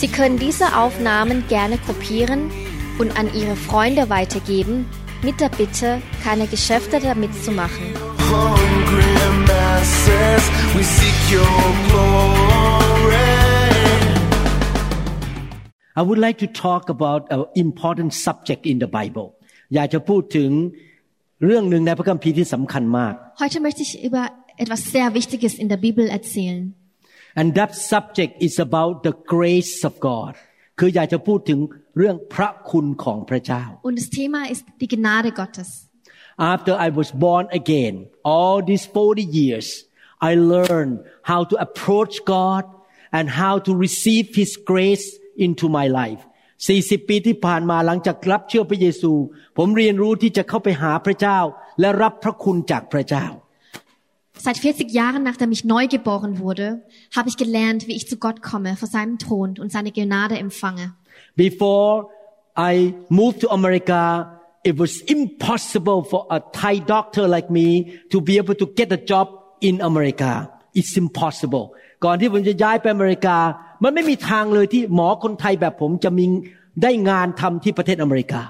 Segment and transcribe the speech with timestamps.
[0.00, 2.50] Sie können diese Aufnahmen gerne kopieren
[2.98, 4.86] und an Ihre Freunde weitergeben,
[5.22, 7.86] mit der Bitte, keine Geschäfte damit zu machen.
[8.30, 9.12] hungry
[9.50, 10.42] masses,
[10.76, 13.36] we seek your glory.
[15.98, 19.28] I would like to talk about an important subject in the Bible
[19.74, 20.50] อยากจะพูดถึง
[21.44, 24.22] เรื่องหนึ่งในพระคัมภีร์ที่สำคัญมาก Heute möchte ich über
[24.62, 26.62] etwas sehr Wichtiges in der Bibel erzählen.
[27.38, 30.32] and that subject is about the grace of God
[30.78, 31.60] คืออยากจะพูดถึง
[31.98, 35.68] เรื่องพระคุณของพระเจ้า Und das Thema ist die Gnade Gottes.
[36.54, 37.94] After I was born again
[38.34, 39.66] all these 40 years
[40.28, 40.96] I learned
[41.30, 42.64] how to approach God
[43.16, 45.06] and how to receive His grace
[45.46, 46.22] into my life
[46.66, 49.12] 40 ปีที่ผ่านมาหลังจากรับเชื่อพระเยซู
[49.58, 51.38] ผมเรียนรู้ที่จะเข้าไปหาพระเจ้า
[51.80, 53.26] และรับพระคุณจากพระเจ้า
[54.40, 56.82] Seit 40 Jahren, nachdem ich neu geboren wurde,
[57.16, 60.94] habe ich gelernt, wie ich zu Gott komme, vor seinem Thron und seine Gnade empfange.
[61.36, 62.08] Before
[62.56, 68.38] I moved to America, it was impossible for a Thai doctor like me to be
[68.38, 69.28] able to get a job
[69.60, 70.50] in America.
[70.74, 71.72] It's impossible.
[72.04, 73.38] ก่อนที่ผมจะย้ายไปอเมริกา
[73.82, 76.24] มันไม่มีทางเลยที่หมอคนไทยแบบผมจะมี
[76.82, 78.42] ได้งานทำที่ประเทศอเมริกา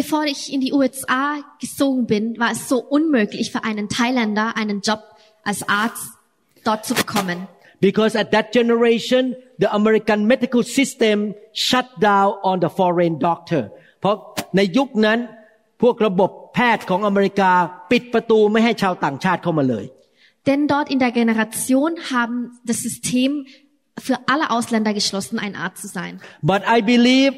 [0.00, 1.24] Bevor ich in die USA
[1.64, 5.02] gezogen bin, war es so unmöglich für einen Thailänder, einen Job
[5.48, 6.04] als Arzt
[6.64, 7.38] dort zu bekommen.
[7.80, 9.22] Because at that generation,
[9.58, 13.62] the American medical system shut down on the foreign doctor.
[14.00, 14.16] เพราะ
[14.56, 15.18] ในยุคนั้น
[15.82, 17.52] พวกระบบแพทย์ของอเมริกา
[17.90, 19.84] ปิดประตูไม่ให้ชาวต่างชาติเข้ามาเลย
[20.48, 22.38] Denn dort in der Generation haben
[22.70, 23.30] das System
[24.06, 26.12] für alle Ausländer geschlossen, ein Arzt zu sein.
[26.52, 27.32] But I believe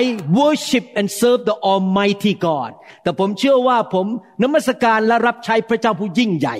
[0.42, 2.70] worship and serve the Almighty God
[3.02, 4.06] แต่ผมเชื่อว่าผม
[4.42, 6.56] นมัสการและรับใช้พระเจ้าผู้ยิ่งใหญ่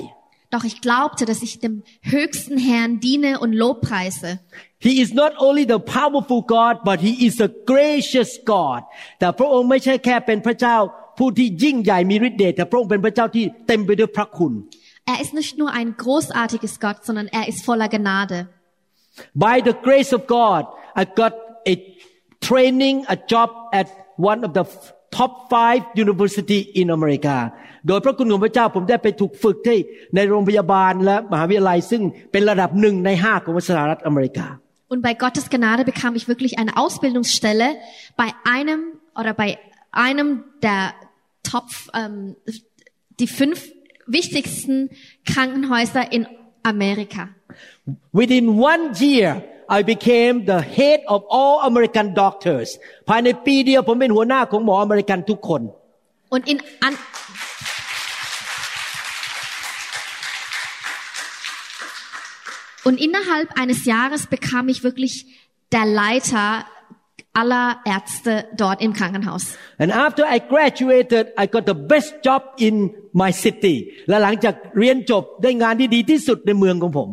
[0.52, 4.40] Doch ich glaubte, dass ich dem höchsten Herrn diene und Lobpreise.
[4.78, 8.80] He is not only the powerful God but He is a gracious God
[9.18, 10.76] แต่พระองค์ไม่ใช่แค่เป็นพระเจ้า
[11.18, 14.52] ผู้ที่ยิ่งใหญ่มีฤทธิ์เดชแต่พระองค์เป็นพระเจ้าที่เต็มไปด้วยพระคุณ
[15.12, 18.38] Er ist nicht nur ein großartiges Gott, sondern er ist voller Gnade.
[19.46, 20.62] By the grace of God
[21.00, 21.34] I got
[21.72, 21.74] a
[22.48, 23.50] training a job
[23.80, 23.86] at
[24.30, 24.64] one of the
[25.18, 27.36] top five university in America
[27.88, 29.78] โดยพระคุณของพระเจ้าผมได้ไปถูกฝึกที่
[30.14, 32.02] ในโรงพยาบาลและมหาวิทยาลัย ซึ่ง
[32.32, 34.48] เป็นระดับหนึ่งในห้าของสหรัฐอเมริกา
[34.92, 37.68] Und bei Gottes Gnade bekam ich wirklich eine Ausbildungsstelle
[38.22, 38.80] bei einem
[39.20, 39.48] oder bei
[40.06, 40.28] einem
[40.66, 40.92] der
[41.50, 42.36] Top, ähm,
[43.20, 43.58] die fünf
[44.06, 44.90] wichtigsten
[45.24, 46.26] Krankenhäuser in
[46.62, 47.22] Amerika.
[48.12, 52.68] Within one year I became the head of all American doctors
[53.08, 55.62] ภายในปีเดียวผมเป็นหัวหน้าของหมออเมริกันทุกคน
[56.34, 56.94] Und in an
[62.86, 65.26] Und innerhalb eines Jahres bekam ich wirklich
[65.70, 66.66] der Leiter
[67.32, 69.56] aller Ärzte dort im Krankenhaus.
[69.78, 73.76] And after I graduated I got the best job in my city
[74.08, 77.10] และหลังจากเรียนจบได้งานที่ดีที่สุดในเมืองของผม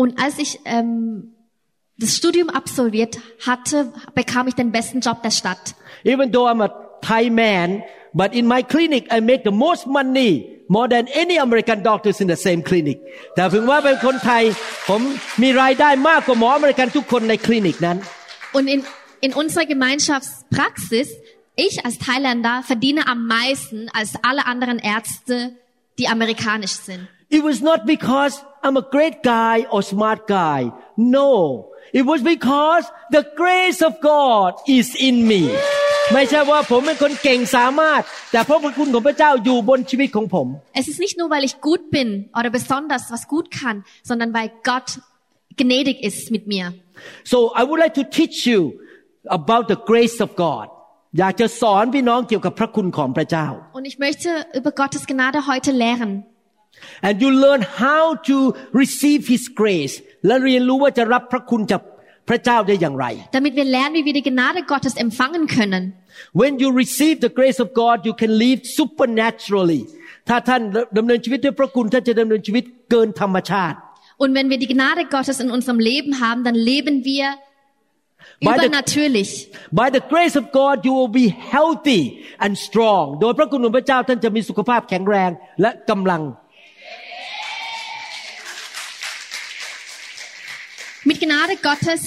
[0.00, 1.34] Und als ich ähm,
[2.02, 5.74] das Studium absolviert hatte, bekam ich den besten Job der Stadt.
[6.04, 6.70] Even though I'm a
[7.02, 7.82] Thai man,
[8.14, 12.28] but in my clinic I make the most money more than any American doctors in
[12.32, 12.98] the same clinic
[13.34, 14.42] แต่ถึงว่าเป็นคนไทย
[14.88, 15.00] ผม
[15.42, 17.98] มีรายได้มากกว่าหมออเมริกันทุกคนในคลินิกนั้น
[18.56, 18.80] Und in,
[19.26, 21.08] in unserer Gemeinschaftspraxis,
[21.66, 25.36] ich als Thailänder verdiene am meisten als alle anderen Ärzte,
[25.98, 27.02] die amerikanisch sind.
[27.36, 32.84] It was not because I'm a great guy or smart guy no it was because
[33.10, 35.42] the grace of God is in me
[36.11, 38.01] ไม่ใช่ว่าผมเป็นคนเก่งสามารถ
[38.31, 40.47] แต่เพราะพระคุณของพระเจ้าอยู่บนชีวิตของผม
[40.81, 42.07] Es ist nicht nur, weil ich gut bin
[42.39, 43.75] oder besonders was gut kann,
[44.09, 44.87] sondern weil Gott
[45.61, 46.65] gnädig ist mit mir.
[47.31, 48.59] So I would like to teach you
[49.39, 50.65] about the grace of God
[51.19, 53.47] อยากจะสอนพี่น้องเกี่ยวกับพระคุณของพระเจ้า
[53.77, 54.29] Und ich möchte
[54.59, 56.11] über Gottes Gnade heute lehren.
[57.07, 58.37] and you learn how to
[58.81, 59.93] receive His grace
[60.25, 61.81] และเรียนรู้ว่าจะรับพระคุณจาก
[62.29, 63.05] พระเจ้าได้อย่างไร
[63.37, 65.83] damit wir lernen, wie wir die Gnade Gottes empfangen können.
[66.41, 69.81] When you receive the grace of God you can live supernaturally
[70.29, 70.61] ถ้าท่าน
[70.97, 73.77] ดำเนินชีวิตด้วยพระคุณท่านจะดำเนินชีวิตเกินธรรมชาติ
[74.23, 77.25] Und wenn wir die Gnade Gottes in unserem Leben haben, dann leben wir
[78.47, 79.31] By the- Übernatürlich.
[79.81, 82.01] By the grace of God you will be healthy
[82.43, 85.31] and strong โดยพระคุณของพระเจ้าท่านจะมีสุขภาพแข็งแรง
[85.61, 86.21] และกำลัง
[91.08, 92.02] Mit Gnade Gottes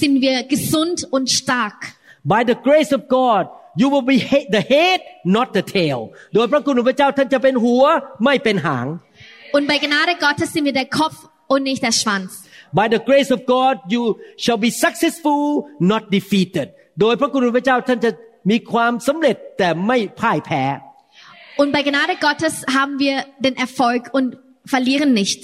[0.00, 1.78] sind wir gesund und stark.
[2.34, 3.44] By the grace of God
[3.80, 5.00] you will be he- the head
[5.36, 5.98] not the tail
[6.34, 7.84] โดยพระคุณของพระเจ้าท่านจะเป็นหัว
[8.24, 8.86] ไม่เป็นหาง
[9.56, 11.16] Und bei Gnade Gottes sind wir der Kopf
[11.52, 12.30] und nicht der Schwanz.
[12.78, 14.02] By the grace of God you
[14.44, 15.40] shall be successful
[15.92, 16.66] not defeated
[17.00, 18.10] โดยพระคุณของพระเจ้าท่านจะ
[18.50, 20.64] มีความสำเร็จแต่ไม่พ่ายแพ้
[21.60, 23.14] Und bei Gnade Gottes haben wir
[23.46, 24.28] den Erfolg und
[24.72, 25.40] verlieren nicht.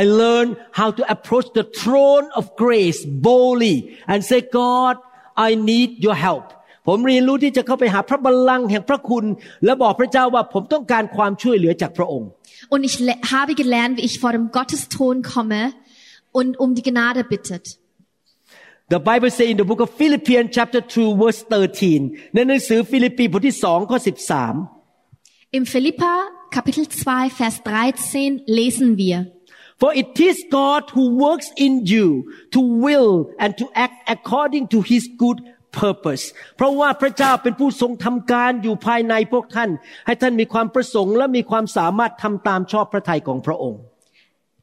[0.00, 3.76] I learned how to approach the throne of grace boldly
[4.10, 4.94] and say God
[5.48, 6.46] I need your help
[6.88, 9.24] ผมเรียนรู้ที่จะเข้าไปหาพระบัลลังก์แห่งพระคุณ
[9.64, 12.28] และบอกพระเจ้าว่าผมต้องการความช่วยเหลือจากพระองค์
[12.74, 15.60] Und ich le- habe gelernt, wie ich vor dem Gottesthron komme
[16.38, 17.64] und um die Gnade bittet.
[18.94, 23.98] The Bible says in the book of Philippians chapter 2 verse 13ในหนังสือฟิลิปปีบทที่2ข้อ
[24.68, 26.12] 13 Im Philippa
[26.56, 29.16] Kapitel 2 Vers 13 lesen wir.
[29.80, 32.06] For it is God who works in you
[32.54, 33.10] to will
[33.42, 35.38] and to act according to his good
[35.80, 36.24] purpose
[36.56, 39.70] เพราะว่าพระเจ้าเป็นผู้ทรงทำการอยู่ภายในพวกท่าน
[40.06, 43.80] ให้ท่านมีความประสงค์และมีความสามารถทำตามชอบพระทัยของพระองค์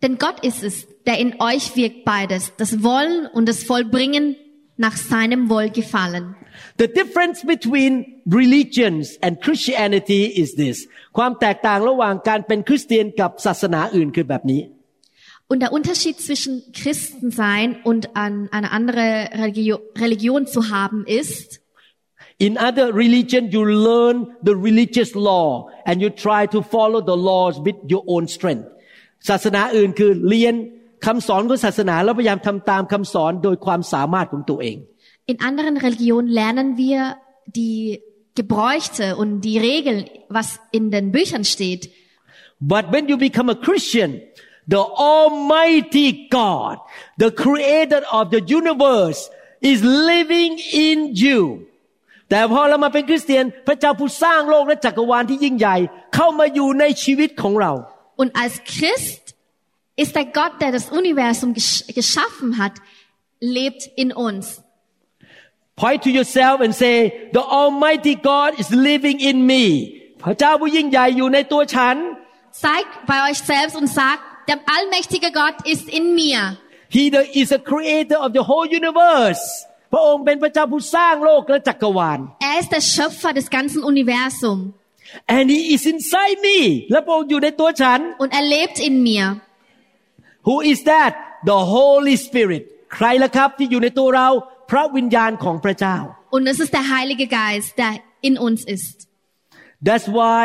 [0.04, 0.76] Denn Gott ist es,
[1.08, 4.36] der in euch wirkt beides, das Wollen und das Vollbringen
[4.86, 6.36] nach seinem Wohlgefallen.
[6.78, 10.78] The difference between religions and Christianity is this
[11.18, 14.62] ความแตกต่างระหว่างการเป็นคริสเตียนกับศาสนาอื่นคือแบบนี้
[15.48, 21.62] Und der Unterschied zwischen Christen sein und an eine andere Religio Religion zu haben ist,
[22.40, 27.60] In other religion, you learn the religious law and you try to follow the laws
[27.66, 28.68] with your own strength.
[29.30, 30.54] ศาสนาอื่นคือเรียน
[31.06, 34.78] คำสอนของศาสนาแล้วพยายามทำตามคำสอนโดยความสามารถของตัวเอง
[35.28, 38.02] in anderen Religionen lernen wir die
[38.34, 41.92] Gebräuchte und die Regeln, was in den Büchern steht.
[42.60, 44.22] But when you become a Christian,
[44.68, 44.84] the
[45.14, 46.80] Almighty God,
[47.18, 49.30] the creator of the universe
[49.62, 51.42] is living in you.
[52.30, 55.78] แต่พอเรามาเป็นคริสเตียน พระเจ้าผู้สร้างโลกและจักรวาลที่ยิ่งใหญ่
[56.16, 57.72] เข้ามาอยู่ในชีวิตของเรา
[58.22, 59.24] Und als Christ
[60.04, 62.76] ist der Gott, der das Universum gesch geschaffen hat,
[63.58, 64.44] lebt in uns.
[65.84, 66.96] Point to yourself and say,
[67.38, 69.64] the Almighty God is living in me.
[70.24, 71.96] พระเจ้าผู้ยิ่งใหญ่อยู่ในตัวฉัน
[72.66, 76.58] Zeigt bei euch selbst und sagt, der allmächtige Gott ist in mir.
[76.90, 79.44] He the, is a creator of the whole universe.
[79.94, 84.64] พระองค์เป็นพระเจ้าผู้สร้างโลกและจักรวาล Er ist der Schöpfer des ganzen Universums
[85.38, 86.60] and he is inside me
[86.92, 89.26] และพระองค์อยู่ในตัวฉัน und er lebt in mir.
[90.48, 91.12] Who is that
[91.50, 92.64] the Holy Spirit
[92.96, 94.30] ใครล่ะครับที่อยู่ในตัวเรา
[94.72, 95.98] พระวิญญาณของพระเจ้า
[96.36, 97.94] Und es ist der Heilige Geist, der
[98.28, 98.96] in uns ist.
[99.88, 100.44] That's why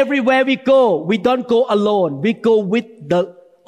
[0.00, 3.20] everywhere we go we don't go alone we go with the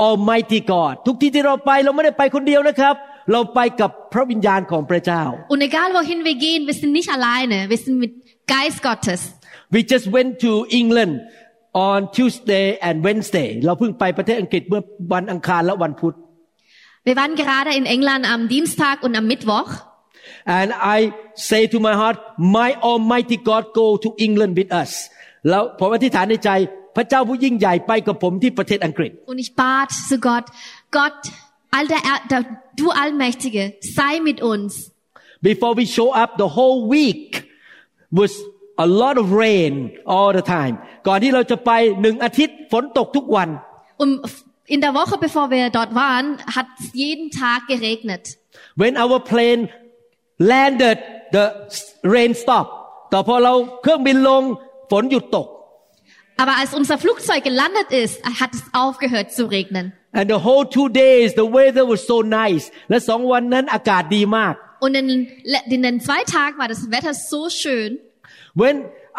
[0.08, 2.94] Almighty God ทุกที่ที่เราไปเราไม่ได้ไปคนเดียวนะครับ
[3.32, 5.22] เราไปกับพระวิญญาณของพระเจ้า
[5.52, 8.12] Und egal wohin wir gehen, wir sind nicht alleine, wir sind mit
[8.54, 9.20] Geist Gottes.
[9.74, 11.14] We just went to England
[11.90, 14.82] on Tuesday and Wednesday เราเพิ่งไปประเทศอังกฤษเมื่อ
[15.12, 16.14] วันอังคารและวันพุธ
[17.08, 19.70] Wir waren gerade in England am Dienstag und am Mittwoch.
[20.58, 20.98] and I
[21.50, 22.18] say to my heart
[22.58, 24.92] my Almighty God go to England with us
[25.48, 26.50] แล้วผมอธิษฐานในใจ
[26.96, 30.46] พระเจ้าผู้ยิ่งใหญ่ไปกับผมที่ประเทศอังกฤษ Und ich bat zu Gott,
[30.98, 31.18] Gott,
[31.76, 32.40] all der, Er- der,
[32.80, 33.62] du Allmächtige,
[33.96, 34.70] sei mit uns.
[35.50, 37.28] Before we show up the whole week
[38.20, 38.32] was
[38.84, 39.72] a lot of rain
[40.14, 40.74] all the time
[41.06, 41.70] ก่อนที่เราจะไป
[42.02, 43.48] หนึ่งอาทิตย์ฝนตกทุกวัน
[44.02, 44.12] Und
[44.74, 48.24] in der Woche, bevor wir dort waren, hat es jeden Tag geregnet.
[48.82, 49.62] When our plane
[50.52, 50.98] landed
[51.36, 51.44] the
[52.14, 52.72] rain stopped
[53.10, 54.42] แต่พอเราเครื่องบินลง
[54.91, 55.47] ฝนหยุดตก
[56.41, 59.85] Aber als unser Flugzeug gelandet ist, hat es aufgehört zu regnen.
[60.19, 64.53] and the whole two days the weather was so nice และสองวันนั้นอากาศดีมาก
[64.85, 65.07] Und in,
[65.75, 67.89] in den zwei Tagen war das Wetter so schön.
[68.61, 68.75] When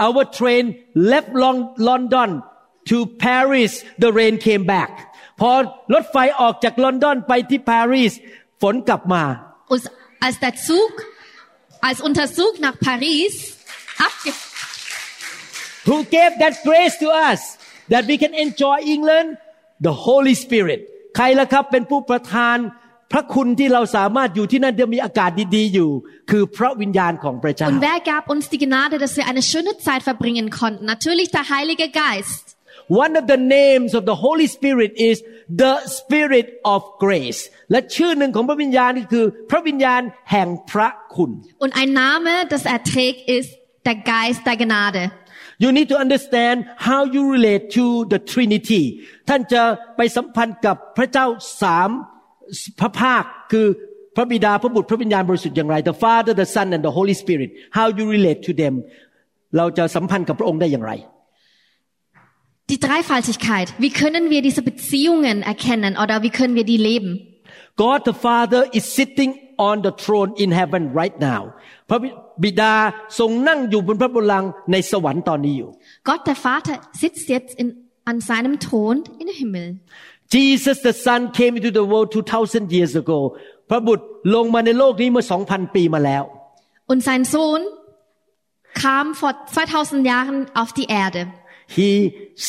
[0.07, 0.65] our train
[1.13, 2.31] left Lon- London
[2.91, 3.73] to Paris
[4.05, 4.91] the rain came back
[5.41, 5.51] พอ
[5.95, 8.13] รถไฟออกจากลอนดอนไปที่ปารีส
[8.63, 9.25] ฝนกลับมา
[9.73, 9.83] Und
[10.27, 10.93] als der Zug,
[11.89, 13.35] als unser Zug nach Paris
[14.07, 14.31] abge
[15.89, 17.41] Who gave that grace to us
[17.93, 19.29] that we can enjoy England?
[19.87, 20.81] The Holy Spirit
[21.17, 22.57] ใครล่ะครับเป็นผู้ประทาน
[23.13, 25.91] พระคุณที่เราสามารถอยู่ที่นั่นจะมีอากาศดีๆอยู่
[26.31, 30.83] คือพระวิญญาณของพระเจ้า Und wer gab uns die Gnade, dass wir eine schöne Zeit verbringen konnten?
[30.95, 32.45] Natürlich der Heilige Geist.
[32.89, 35.23] one of the names of the Holy Spirit is
[35.63, 41.31] the Spirit of grace และชื่อหนึ่งของพระวิญญาณนี่คือ พระวิญญาณแห่งพระคุณ
[41.65, 43.51] Und ein Name, das er trägt, ist
[43.89, 45.03] der Geist der Gnade.
[45.63, 46.57] You need to understand
[46.89, 48.85] how you relate to the Trinity
[49.29, 49.63] ท่านจะ
[49.97, 51.27] ไปสัมพันธ์กับพระเจ้า
[51.63, 51.91] สาม
[52.81, 53.67] พระภาค คือ
[54.17, 58.75] พระบิดาพระบุตรพระวิญญาณบริสุทธิ์อย่างไร The Father the Son and the Holy Spirit how you relate to them
[59.57, 60.95] เราจะสัมพันธ์กับพระองค์ได้อย่างไร
[62.73, 63.69] Die Dreifaltigkeit.
[63.79, 67.11] Wie können wir diese Beziehungen erkennen oder wie können wir die leben?
[67.77, 71.43] God the Father is sitting on the throne in heaven right now
[71.89, 71.99] พระ
[72.44, 72.74] บิดา
[73.20, 75.70] ทรงนั่งอยู่บนพระบัลลังก์ในสวรรค์ตอนนี้อยู่
[76.10, 77.68] Gott der Vater sitzt jetzt in,
[78.12, 79.68] an seinem Thron im Himmel.
[80.36, 83.20] Jesus the Son came into the world 2000 years ago
[83.70, 86.24] พระบุตรลงมาในโลกนี้เมื่อ 2,000 ปีมาแล้ว
[86.92, 87.62] Und sein Sohn
[88.84, 91.22] kam vor 2000 Jahren auf die Erde.
[91.78, 91.90] He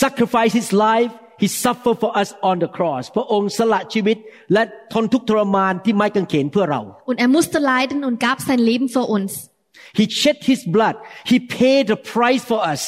[0.02, 4.16] sacrificed his life He suffered for us on the cross พระองค์สละชีวิต
[4.52, 4.62] และ
[4.92, 9.30] ทนทุกข์ทรมานที่ไม้กางเขนเพื่อเรา Und er musste leiden und gab sein Leben für uns.
[9.98, 10.96] He shed his blood
[11.30, 12.82] He paid the price for us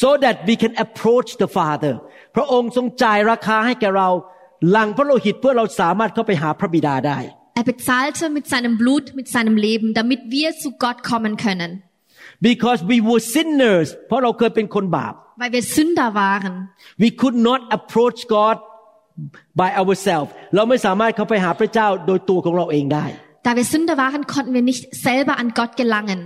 [0.00, 1.94] so that we can approach the Father
[2.36, 4.08] พระองค์ทรงจ่ายราคาให้แก่เรา
[4.70, 7.18] หลังพระโลหิตเพื่อเราสามารถเข้าไปหาพระบิดาได้
[7.60, 11.70] Er bezahlte mit seinem Blut, mit seinem Leben, damit wir zu Gott kommen können.
[12.50, 16.54] because we were sinners เพราะเราเคยเป็นคนบาป Weil wir Sünder waren.
[17.02, 18.56] we could not approach God
[19.60, 23.06] by ourselves เราไม่สามารถเข้าไปหาพระเจ้าโดยตัวของเราเองได้
[23.47, 26.19] Da wir Sünder waren, konnten wir nicht selber an Gott gelangen.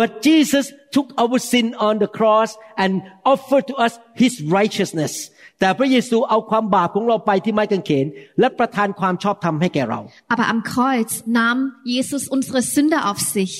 [0.00, 2.50] but Jesus took our sin on the cross
[2.82, 2.92] and
[3.32, 5.12] offered to us His righteousness
[5.60, 8.06] แต่พระเยซูเอาความบาปของเราไปที่ไม้กางเขน
[8.40, 10.00] และประทานความชอบธรรมให้แก่เรา
[10.32, 11.58] Aber am Kreuz nahm
[11.94, 13.52] Jesus unsere Sünde auf sich.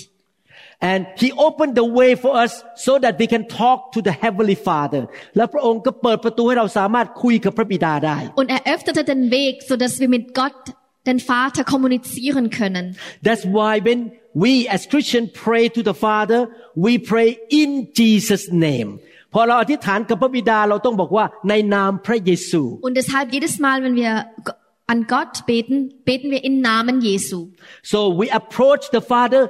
[0.93, 2.53] and He opened the way for us
[2.87, 5.03] so that we can talk to the heavenly Father
[5.37, 10.61] และพระองค์ก็เปิดประตูให้เราสามารถคุยกับพระบิดาได้ Und er öffnete den Weg, so dass wir mit Gott,
[11.07, 12.97] den Vater, kommunizieren können.
[13.23, 18.91] That's why when we as Christians pray to the Father, we pray in Jesus' name.
[19.35, 24.13] พอเราอธิษฐานกับพระบิดาเราต้องบอกว่าในนามพระเยซู Und deshalb jedes Mal, wenn wir
[24.93, 25.77] an Gott beten,
[26.11, 27.39] beten wir im Namen Jesu.
[27.93, 29.43] So we approach the Father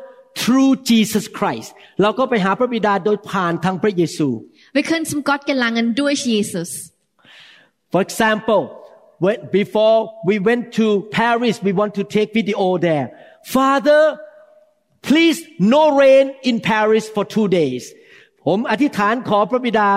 [0.43, 1.71] through Jesus Christ.
[2.03, 4.29] เราก็ไปหาพระบิดาโดยผ่านทางพระเยซู
[4.77, 6.69] Wir können zum Gott gelangen durch Jesus.
[7.93, 8.61] For example,
[9.25, 13.07] when, before we went to Paris, we want to take video there.
[13.45, 14.19] Father,
[15.03, 17.83] please no rain in Paris for two days.
[18.47, 19.89] ผมอธิษฐานขอพระบิดา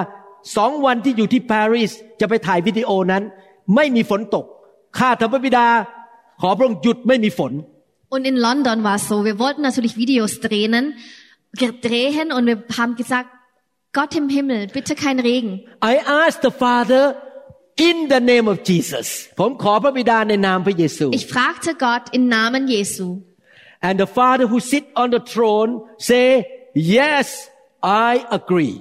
[0.56, 3.24] สองวันที่อยู่ที่ปารีสจะไปถ่ายวิดีโอนั้น
[3.76, 4.46] ไม่มีฝนตก
[4.98, 5.68] ข้าแต่พระบิดา
[6.42, 7.54] ขอพระองค์หยุดไม่มีฝน
[8.16, 10.94] Und in London war es so, wir wollten natürlich Videos drehen,
[11.88, 13.30] drehen und wir haben gesagt,
[13.92, 15.52] Gott im Himmel, bitte kein Regen.
[15.82, 17.04] I asked the Father
[17.88, 19.08] in the name of Jesus
[19.40, 23.08] ผมขอพระบิดาในนามพระเยซู Ich fragte Gott im Namen Jesu.
[23.88, 25.72] And the Father who sit on the throne
[26.10, 26.28] say
[26.98, 27.28] yes
[28.10, 28.76] I agree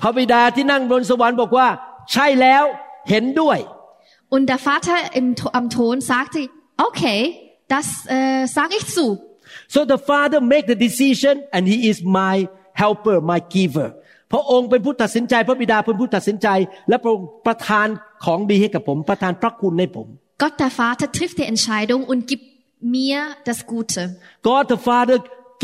[0.00, 1.68] พระบิดาที่นั่งบนสวรรค์บอกว่า
[2.12, 2.64] ใช่แล้ว
[3.10, 3.58] เห็นด้วย
[4.34, 5.28] Und der Vater im,
[5.58, 6.40] am Thron sagte,
[6.88, 7.20] okay,
[7.74, 9.06] das äh, sage ich zu.
[9.74, 12.48] so the Father make the decision and he is my
[12.82, 13.88] helper my giver
[14.32, 16.48] พระองค์เป็นผู้ตัดสินใจ พระบิดาเป็นผู้ตัดสินใจ
[16.88, 17.88] และพระองค์ประทาน
[18.24, 20.08] ของดีให้กับผม ประทานพระคุณให้ผม
[20.42, 22.46] Gott der Vater trifft die Entscheidung und gibt
[22.96, 23.18] mir
[23.48, 24.02] das Gute.
[24.50, 25.16] God the Father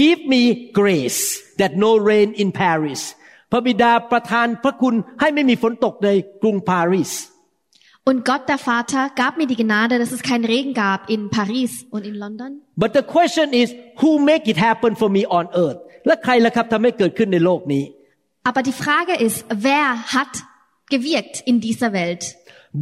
[0.02, 0.42] give me
[0.80, 1.21] grace
[1.61, 3.02] that no rain in Paris
[3.52, 6.09] พระบิดาประทานพระคุณให้ไม่มีฝนตกใน
[6.42, 7.12] กรุงปารีส
[8.09, 11.73] Und Gott der Vater gab mir die Gnade, dass es keinen Regen gab in Paris
[11.90, 12.50] und in London.
[12.76, 17.85] But the question is who make it happen for me on earth และใครล่ะครับทำให้เกิดขึ้นในโลกนี้
[18.49, 20.33] Aber die Frage ist, wer hat
[20.95, 22.23] gewirkt in dieser Welt?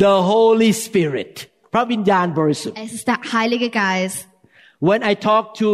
[0.04, 1.34] The Holy Spirit
[1.72, 4.18] พระวิญญาณบริสุทธิ์ Es ist der Heilige Geist.
[4.88, 5.68] When I talk to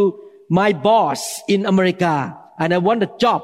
[0.59, 1.19] my boss
[1.53, 2.13] in America
[2.61, 3.41] and I want a job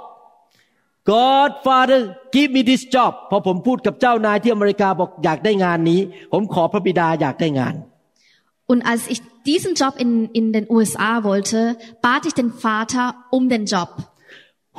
[1.14, 2.00] God Father
[2.36, 6.00] give me this job พอผมพูดกับเจ้านายที่อเมริกาบอกอยากได้งานนี้
[6.34, 7.76] ผมขอพระบิดาอยากได้งาน
[8.72, 9.20] Und als ich
[9.50, 13.90] diesen Job in, in den USA wollte, bat ich den Vater um den Job.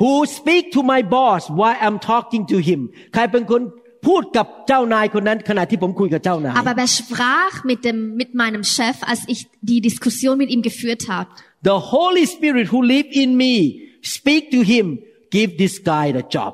[0.01, 2.79] Who speak to my boss while I'm talking to him
[3.13, 3.61] ใครเป็นคน
[4.07, 9.39] พูดกับเจ้านายคนนั้น ขณะที่ผมคุยกับเจ้านาย Aber wer sprach mit dem, mit meinem Chef, als ich
[9.71, 11.29] die Diskussion mit ihm geführt habe?
[11.71, 13.55] The Holy Spirit who live in me
[14.15, 14.85] speak to him
[15.35, 16.53] give this guy the job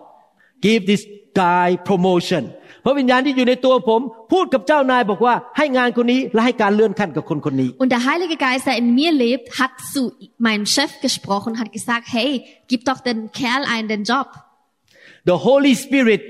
[0.67, 1.03] give this
[1.43, 2.43] guy promotion
[2.85, 4.01] พระวิญญาณที่อยู่ในตัวผม
[4.33, 10.01] พูดกับเจ้านายบอกว่าให้งานคนนี้และให้การเลื่อนขั้นกับคนคนนี้ Und der Heilige Geist, der in mir lebt, hat zu
[10.47, 12.31] meinem Chef gesprochen, hat gesagt, hey,
[12.71, 14.27] gib doch den Kerl einen den Job.
[15.31, 16.21] The Holy Spirit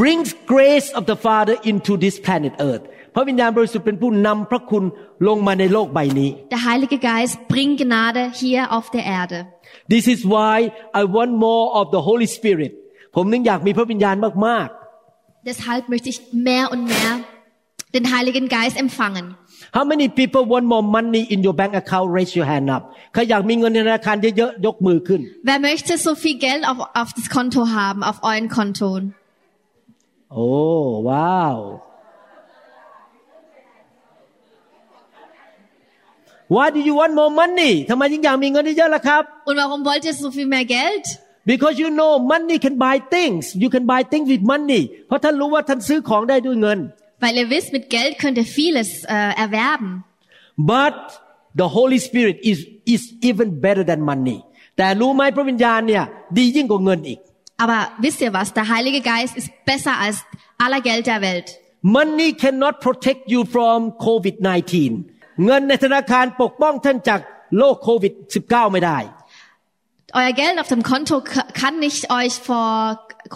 [0.00, 4.84] brings grace of the Father into this planet Earth พระวิญญาณบริสุทธิ์เป็นผู้นำพระคุณ
[5.28, 9.38] ลงมาในโลกใบนี้ Der Heilige Geist bringt Gnade hier auf der Erde.
[9.94, 10.56] This is why
[11.00, 12.72] I want more of the Holy Spirit
[13.14, 14.16] ผมนึงอยากมีพระวิญญาณ
[14.48, 14.68] มาก
[15.50, 17.12] Deshalb möchte ich mehr und mehr
[17.96, 22.32] den Heiligen Geist empfangen.ๆ How many people want more money in your bank account raise
[22.38, 28.18] your hand up ใครอยากมีเงินในธนาคารเยอะๆยกมือขึ้น Wer möchte so viel Geld auf, auf das Konto haben, auf
[28.30, 28.90] euren Konto?
[30.32, 30.48] โอ้
[31.08, 31.58] ว้าว
[36.54, 41.04] Why do you want more money ทำไมยิ่งอยากมีเงินเยอะๆล่ะครับ Und warum wollt ihr so viel mehr Geld?
[41.52, 46.78] Because you know money can buy things you can buy things with money เพราะท่านรู้ว่าท่านซื้อของได้ด้วยเงิน
[47.22, 49.90] Weil ihr wisst, mit Geld könnt ihr vieles äh, erwerben.
[50.74, 50.96] but
[51.60, 52.58] the Holy Spirit is
[52.94, 54.38] is even better than money
[54.76, 56.04] แต่รู้ไหมพระวิญญาณเนี่ย
[56.38, 57.18] ดียิ่งกว่าเงินอีก
[57.64, 58.48] Aber wisst ihr was?
[58.58, 60.16] Der Heilige Geist ist besser als
[60.64, 61.48] aller Geld der Welt.
[61.96, 63.78] Money cannot protect you from
[64.08, 64.72] COVID-19
[65.46, 67.20] เงินในธนาคารปกป้องท่านจาก
[67.58, 68.98] โรคโควิด -19 ไม่ได้
[70.20, 72.70] Euer Geld auf dem Konto k- kann nicht euch vor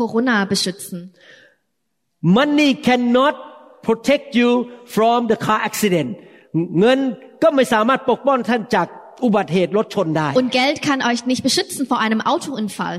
[0.00, 0.99] Corona beschützen.
[2.21, 3.35] Money cannot
[3.83, 4.50] protect you
[4.95, 6.11] from the car accident
[6.80, 6.99] เงิน
[7.42, 8.87] ก็ไม่สามารถปกป้องท่านจาก
[9.25, 12.97] อุบัติเหตุรถชนได้ Und Geld kann euch nicht beschützen vor einem Autounfall.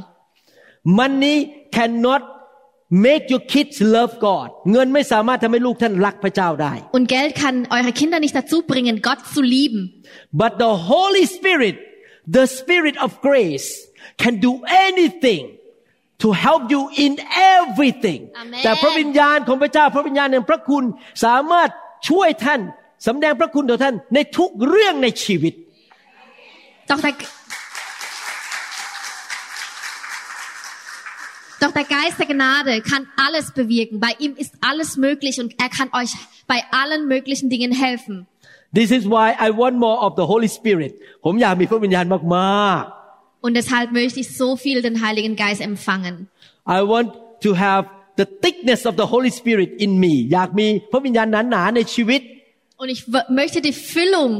[0.84, 1.36] Money
[1.76, 2.22] cannot
[2.90, 9.20] make your kids love God เงินไม่สามารถทำให้ลูกท่านรักพระเจ้าได้ Und Geld kann eure Kinder nicht dazu bringen, Gott
[9.34, 9.82] zu lieben.
[10.42, 11.76] but the Holy Spirit
[12.36, 13.68] the Spirit of grace
[14.22, 14.52] can do
[14.88, 15.44] anything
[16.22, 17.12] to help you in
[17.56, 18.62] everything Amen.
[18.64, 20.84] แต่พระวิญญาณของพระเจ้าพระวิญญาณแห่งพระคุณ
[21.24, 21.68] สามารถ
[22.08, 22.60] ช่วยท่าน
[23.06, 25.54] สำแดงพระคุณต่อท่านในทุกเรื่องในชีวิต
[26.90, 27.14] Doch der,
[31.61, 33.99] doch der Geist der Gnade kann alles bewirken.
[33.99, 36.11] Bei ihm ist alles möglich und er kann euch
[36.51, 38.27] bei allen möglichen Dingen helfen.
[38.73, 40.91] This is why I want more of the Holy Spirit
[41.25, 42.05] ผมอยากมีพระวิญญาณ
[42.37, 42.83] มาก
[43.45, 46.15] Und deshalb möchte ich so viel den Heiligen Geist empfangen.
[46.47, 47.09] ๆ I want
[47.45, 47.83] to have
[48.19, 52.21] the thickness of the Holy Spirit in me อยากมีพระวิญญาณหนาๆในชีวิต
[52.81, 54.31] Und ich w- möchte die Füllung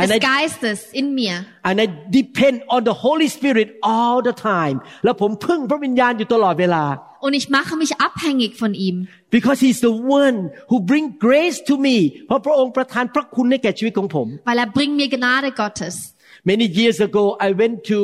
[0.00, 1.36] And des I- Geistes in mir.
[1.68, 1.86] and I
[2.20, 6.84] depend on the Holy Spirit all the time และผมพึ่งพระวิญญาณอยู่ตลอดเวลา
[7.26, 8.96] Und ich mache mich abhängig von ihm.
[9.36, 10.36] because He's the one
[10.70, 11.96] who bring grace to me
[12.26, 15.94] เพราะพระองค์ประทานพระคุณให้แก่ชีวิตของผม Weil er bringt mir Gnade Gottes.
[16.50, 17.98] Many years ago I went to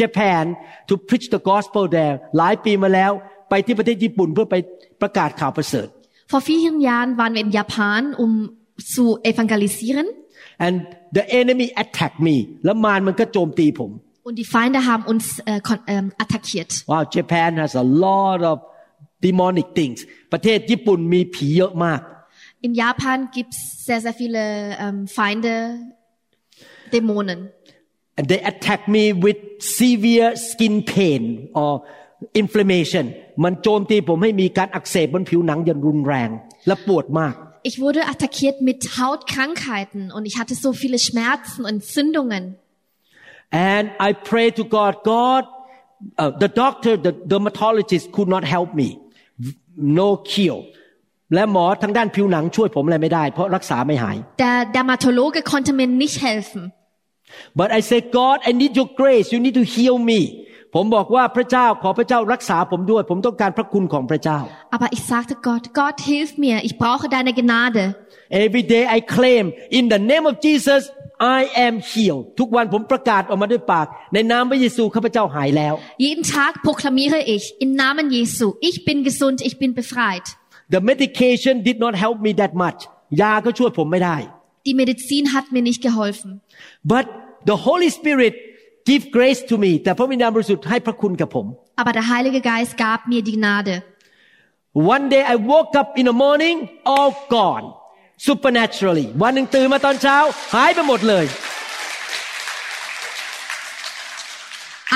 [0.00, 0.44] Japan
[0.88, 3.12] to preach the gospel there หลายปีมาแล้ว
[3.50, 4.56] ไปที่ประเทศญี่ปุ่นเพื่อไป
[5.02, 5.88] ประกาศข่าวประเสริฐ
[6.32, 8.30] Vor vielen Jahren waren wir in Japan, um
[8.94, 10.06] zu evangelisieren.
[10.66, 10.76] and
[11.17, 13.91] the enemy attacked me แล้วมารมันก็โจมตีผม
[14.27, 16.71] Und die Feinde haben uns äh, kon- ähm, attackiert.
[16.91, 18.57] Wow Japan has a lot of
[19.27, 19.99] demonic things
[20.33, 22.01] ประเทศญี่ปุ่นมีผีเยอะมาก
[22.67, 24.41] In Japan gibt's sehr, sehr viele
[24.85, 25.53] ähm, Feinde,
[26.91, 27.39] Dämonen.
[28.17, 29.39] and they attack me with
[29.79, 31.21] severe skin pain
[31.61, 31.71] or
[32.41, 33.05] inflammation
[33.43, 36.29] มันโจมตีผมให้มีการอักเสบบนผิวหนังอย่างรุนแรง
[36.67, 42.44] และปวดมาก Ich wurde attackiert mit Hautkrankheiten und ich hatte so viele Schmerzen und Entzündungen.
[43.50, 45.44] and I pray to God God
[46.22, 48.88] uh, the doctor the dermatologist could not help me
[49.98, 50.62] no cure
[51.34, 56.62] และหมอทางด้านผิวหนังช่วยผมอะไรไม่ได้ เพราะรักษาไม่หาย Der Dermatologe konnte mir nicht helfen.
[57.60, 60.20] but I say God I need your grace you need to heal me
[60.75, 64.39] ผมบอกว่าพระเจ้าขอพระเจ้ารักษาผมด้วย ผมต้องการพระคุณของพระเจ้า
[64.75, 67.83] Aber ich sagte Gott, Gott, hilf mir, ich brauche deine Gnade.
[68.45, 69.43] Every day I claim
[69.77, 70.81] in the name of Jesus
[71.37, 75.73] I am healed ทุกวันผมประกาศออกมาด้วยปาก ในนามพระเยซูข้าพเจ้าหายแล้ว
[76.05, 80.25] Jeden Tag proklamiere ich im Namen Jesu, ich bin gesund, ich bin befreit.
[80.75, 82.79] The medication did not help me that much
[83.21, 84.17] ยาก็ช่วยผมไม่ได้
[84.67, 86.29] Die Medizin hat mir nicht geholfen.
[86.93, 87.05] but
[87.49, 88.33] the Holy Spirit
[88.88, 91.46] give grace to me แต่พระวิญญาณบริสุทธิ์ให้พระคุณกับผม
[91.80, 93.74] Aber der Heilige Geist gab mir die Gnade.
[94.94, 96.56] One day I woke up in the morning
[96.92, 97.66] all gone
[98.28, 100.16] supernaturally วันหนึ่งตื่นมาตอนเช้า
[100.54, 101.26] หายไปหมดเลย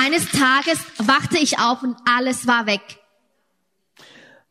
[0.03, 0.79] Eines Tages
[1.11, 2.83] wachte ich auf und alles war weg.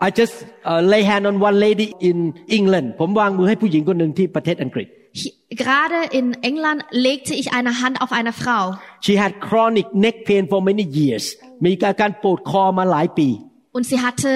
[0.07, 2.19] I just uh, lay hand on one lady in
[2.59, 4.89] England ผมวางมือให้ผู้หญิงคนหนึ่งที่ประเทศอังกฤษ
[5.21, 8.63] Hi- Gerade in England legte ich eine Hand auf eine Frau.
[9.05, 11.25] She had chronic neck pain for many years
[11.65, 13.29] มีอาการปวดคอมาหลายปี
[13.77, 14.31] Und sie hatte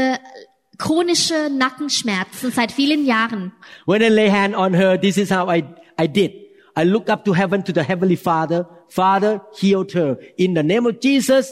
[0.85, 3.53] chronische Nackenschmerzen seit vielen Jahren.
[3.91, 5.59] When I lay hand on her this is how I
[6.05, 6.33] I did
[6.81, 8.61] I look up to heaven to the heavenly Father
[9.01, 10.11] Father healed her
[10.45, 11.45] in the name of Jesus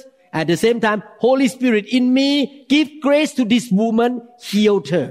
[0.43, 4.11] At the same time, Holy Spirit in me give grace to this woman,
[4.51, 5.07] healed her.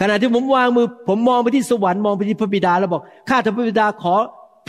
[0.00, 4.14] ขณะที่ผมวางมือ ผมมองไปที่สวรรค์มองไปที่พระบิดาแล้วบอกข้าแต่พระบิดาขอ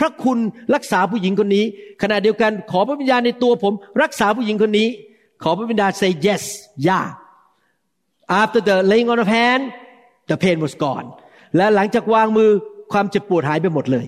[0.00, 0.38] พระคุณ
[0.74, 1.64] รักษาผู้หญิงคนนี้
[2.02, 4.88] ขณะเดียวกันขอพระวิญญาณในตัวผมรักษาผู้หญิงคนนี้
[5.42, 6.42] ขอพระบิดา say yes
[6.86, 7.06] yeah
[8.40, 9.62] after the laying on of hand
[10.30, 11.06] the pain was gone
[11.56, 12.50] และหลังจากวางมือ
[12.92, 14.06] ความเจ็บปวดหายไปหมดเลย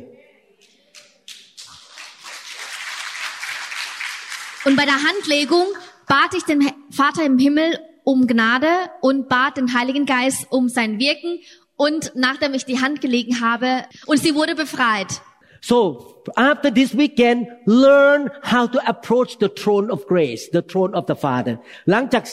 [4.66, 5.68] Und bei der Handlegung
[6.12, 6.61] bat ich den
[7.00, 7.70] Vater im Himmel
[8.03, 8.67] um Gnade
[9.01, 11.39] und bat den Heiligen Geist um sein Wirken.
[11.75, 15.21] Und nachdem ich die Hand gelegen habe, und sie wurde befreit.
[15.62, 21.06] So after this weekend, learn how to approach the throne of grace, the throne of
[21.08, 21.60] the Father.
[21.91, 22.23] หลังจาก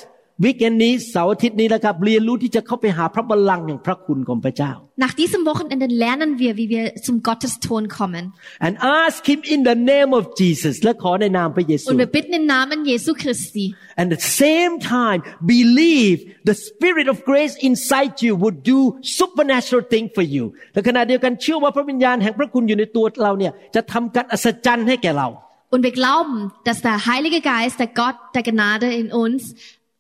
[0.44, 4.72] วีคเอนนี้เสาร์อาทิตย์นี้นะครับเรียนรู้ที่จะเข้าไปหาพระบัลลังก์แห่งพระคุณของพระเจ้า
[5.06, 8.24] Nach diesem Wochenende lernen wir, wie wir zum Gottesthron kommen.
[8.66, 13.12] and ask him in the name of Jesus และขอในนามพระเยซู Und wir bitten im Namen Jesu
[13.22, 13.66] Christi.
[14.00, 15.20] and at the same time
[15.56, 16.18] believe
[16.50, 18.80] the spirit of grace inside you would do
[19.20, 25.30] supernatural thing for you และขณะเดียวกันเชื่อว่าพระวิญญาณแห่งพระคุณอยู่ในตัวเราเนี่ยจะทำการอัศจรรย์ให้แก่เรา
[25.76, 26.36] Und wir glauben,
[26.68, 29.42] dass der Heilige Geist, der Gott der Gnade in uns,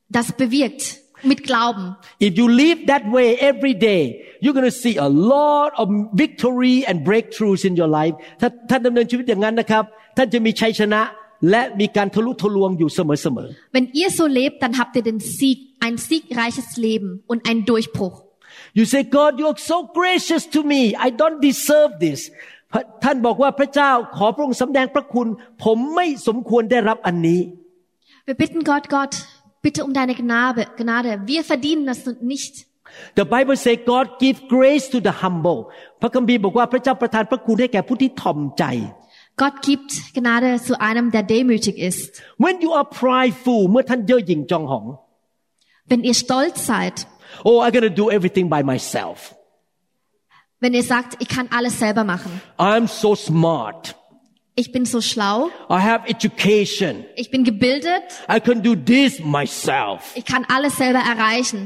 [0.08, 0.82] das bewirkt.
[1.22, 1.96] Mit Glauben.
[2.18, 4.02] If you live that way every day,
[4.42, 8.14] you're going to see a lot of victory and breakthroughs in your life.
[8.40, 9.84] ถ้าท่านดำเนินชีวิตอย่างนั้นนะครับ
[10.16, 11.00] ท่านจะมีชัยชนะ
[11.50, 17.62] และมีการทะลุทะลวงอยู่เสมอ Wenn ihr so lebt, dann habt ihr den Sieg, ein siegreiches Leben und einen
[17.70, 18.16] Durchbruch.
[18.48, 22.20] ๆ You say God you are so gracious to me I don't deserve this
[23.04, 25.28] ท่านบอกว่าพระเจ้าขอพระองค์สำแดงพระคุณ
[25.64, 27.40] ผมไม่สมควรได้รับอันนี้
[28.26, 29.12] Wir bitten Gott, Gott,
[29.62, 31.22] bitte um deine Gnade, Gnade.
[31.26, 32.66] Wir verdienen das nicht.
[33.16, 35.60] The Bible say God give grace to the humble
[36.00, 38.64] พระคัมภีร์บอกว่าพระเจ้าประทานพระคุณให้แก่ผู้ที่ถ่อมใจ
[39.42, 42.10] Gott gibt Gnade zu einem, der demütig ist.
[42.44, 44.84] When you are prideful เมื่อท่านเย่อหยิ่งจองหอง
[45.90, 46.96] Wenn ihr stolz seid,
[47.48, 49.18] Oh I'm gonna do everything by myself
[50.64, 52.40] wenn ihr sagt, ich kann alles selber machen.
[52.56, 53.94] I'm so smart.
[54.58, 55.36] Ich bin so schlau,
[55.68, 57.04] I have education.
[57.16, 58.04] ich bin gebildet,
[58.36, 59.98] I can do this myself.
[60.20, 61.60] ich kann alles selber erreichen.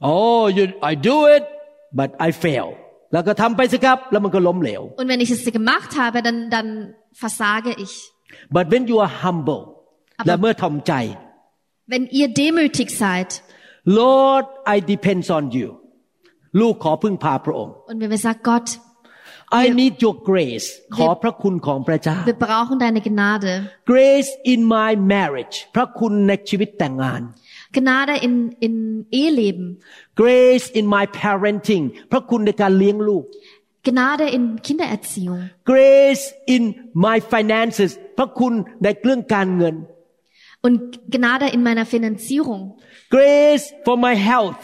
[0.00, 1.44] Oh, you, I do it,
[1.92, 2.68] but I fail.
[3.12, 6.68] แล้วก็ทำไปสิครับ แล้วมันก็ล้มเหลว Und wenn ich es gemacht habe, dann, dann
[7.22, 7.92] versage ich.
[8.56, 9.62] But when you are humble
[10.26, 10.92] และเมื่อถ่อมใจ
[11.92, 13.28] Wenn ihr demütig seid
[14.00, 15.68] Lord I depend on you
[16.60, 18.68] ลูกขอพึ่งพาพระองค์ und wenn wir sagen, Gott,
[19.62, 23.52] I need your grace ขอพระคุณของพระเจ้า wir brauchen deine Gnade.
[23.92, 27.22] Grace in my marriage พระคุณในชีวิตแต่งงาน
[27.76, 28.34] Gnade in,
[28.66, 28.74] in
[29.20, 29.66] Eheleben.
[30.22, 33.24] Grace in my parenting พระคุณในการเลี้ยงลูก
[33.88, 35.42] Gnade in Kindererziehung.
[35.72, 36.24] Grace
[36.54, 36.62] in
[37.06, 39.76] my finances พระคุณในเรื่องการเงิน
[40.66, 40.78] Und
[41.14, 42.62] Gnade in meiner Finanzierung.
[43.16, 44.60] Grace for my health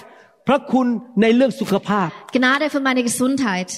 [0.49, 0.87] พระคุณ
[1.23, 3.71] ในเรื่องสุขภาพ Gnade für meine Gesundheit.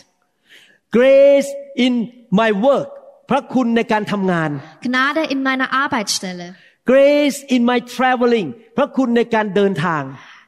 [0.91, 1.49] Grace
[1.85, 1.93] in
[2.39, 2.89] my work
[3.29, 4.51] พระคุณในการทำงาน
[4.87, 6.47] Gnade in meiner Arbeitsstelle.
[6.91, 8.47] Grace in my traveling
[8.77, 10.03] พระคุณในการเดินทาง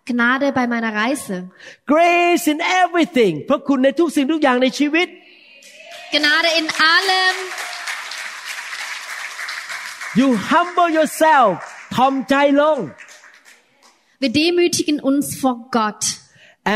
[0.09, 1.37] Gnade bei meiner Reise.
[1.93, 5.07] Grace in everything พระคุณในทุกสิ่งทุกอย่างในชีวิต
[6.15, 7.35] Gnade in allem.
[10.19, 11.49] You humble yourself
[11.95, 12.77] ทอมใจลง
[14.21, 16.01] Wir demütigen uns vor Gott.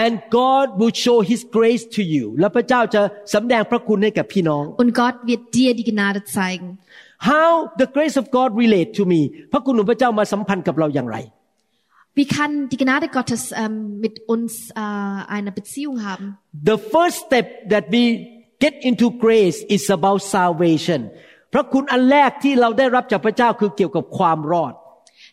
[0.03, 3.03] and God will show His grace to you และพระเจ้าจะ
[3.35, 6.69] สำแดงพระคุณให้กับพี่น้อง Und Gott wird dir die Gnade zeigen.
[7.31, 9.21] How the grace of God relate to me
[9.53, 11.19] พระคุณของพระเจ้ามาสัมพันธ์กับเราอย่างไร
[12.19, 14.81] Wie kann die Gnade Gottes ähm, mit uns äh,
[15.37, 16.27] eine Beziehung haben?
[16.71, 18.05] The first step that we
[18.65, 21.01] get into grace is about salvation
[21.53, 24.75] พระคุณอันแรกที่เราได้รับจากพระเจ้าคือเกี่ยวกับความรอด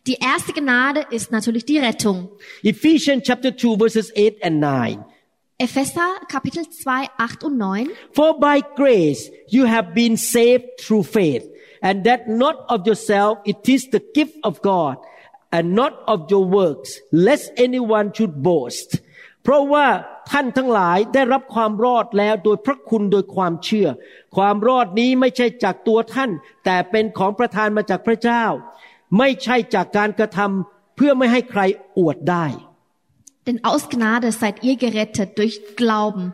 [0.06, 2.30] Die erste Gnade ist natürlich die Rettung.
[2.62, 5.04] Ephesians chapter 2 verses 8 and 9
[5.58, 7.90] Epheser Kapitel 2, 8 und 9.
[8.12, 11.44] For by grace you have been saved through faith,
[11.82, 14.96] and that not of yourself, it is the gift of God,
[15.52, 19.02] and not of your works, lest anyone should boast.
[19.42, 19.86] เพราะว่า
[20.30, 23.88] ท่านทั้งหลายได้รับความรอดแล้วโดยพระคุณโดยความเชื่อ
[24.36, 26.30] ความรอดนี้ไม่ใช่จากตัวท่าน
[26.64, 28.44] แต่เป็นของประทานมาจากพระเจ้า
[29.17, 31.61] ไม่ใช่จากการกระทำเพื่อไม่ให้ใคร
[31.97, 32.47] อวดได้
[33.47, 36.25] Denn aus Gnade seid ihr gerettet durch Glauben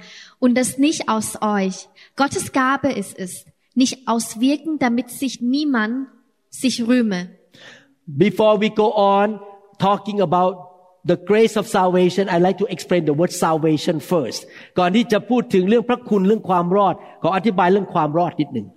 [0.44, 1.76] und das nicht aus euch.
[2.22, 3.32] Gottes Gabe ist es,
[3.82, 6.08] nicht aus Wirken, damit sich niemand
[6.62, 7.20] sich rühme.
[8.26, 9.28] Before we go on
[9.88, 10.52] talking about
[11.12, 14.40] the grace of salvation, I like to explain the word salvation first.
[14.80, 18.68] ก่อนที่จะพูดถึงเรื่องพระคุณเรื่องความรอด ขออธิบายเรื่องความรอดนิดหนึ่ง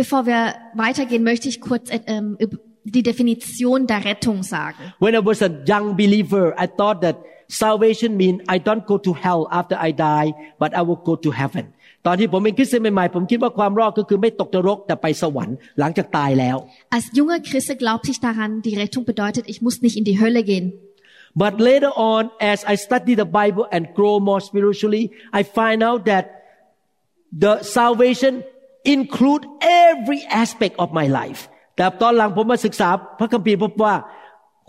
[0.00, 0.42] Bevor wir
[0.84, 4.92] weitergehen, möchte ich kurz ähm, üb- die Definition der Rettung sagen.
[4.98, 7.16] When I was a young believer, I thought that
[7.48, 11.30] salvation means I don't go to hell after I die, but I will go to
[11.30, 11.66] heaven.
[12.06, 16.56] ตอนที่ผมเป็นคริสเตียนใหม่ๆ ผมคิดว่าความรอดก็คือไม่ตกนรกแต่ไปสวรรค์หลังจากตายแล้ว
[16.96, 20.42] Als junger Christ glaubte ich daran, die Rettung bedeutet, ich muss nicht in die Hölle
[20.50, 20.66] gehen.
[21.42, 25.04] But later on, as I study the Bible and grow more spiritually,
[25.38, 26.24] I find out that
[27.44, 28.32] the salvation
[28.84, 31.48] include every aspect of my life.
[31.76, 32.88] แต่ตอนหลังผมมาศึกษา
[33.18, 33.94] พระคัมภีร์พบว่า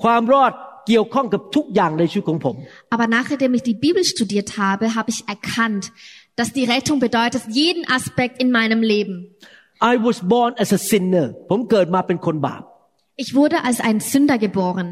[0.04, 0.52] ความรอด
[0.88, 2.56] เกี่ยวข้องกับทุกอย่างในชีวิตของผม
[2.94, 5.84] Aber nachdem ich die Bibel studiert habe, habe ich erkannt,
[6.40, 9.16] dass die Rettung bedeutet jeden Aspekt in meinem Leben.
[9.92, 12.62] I was born as a sinner ผมเกิดมาเป็นคนบาป
[13.24, 14.88] Ich wurde als ein Sünder geboren.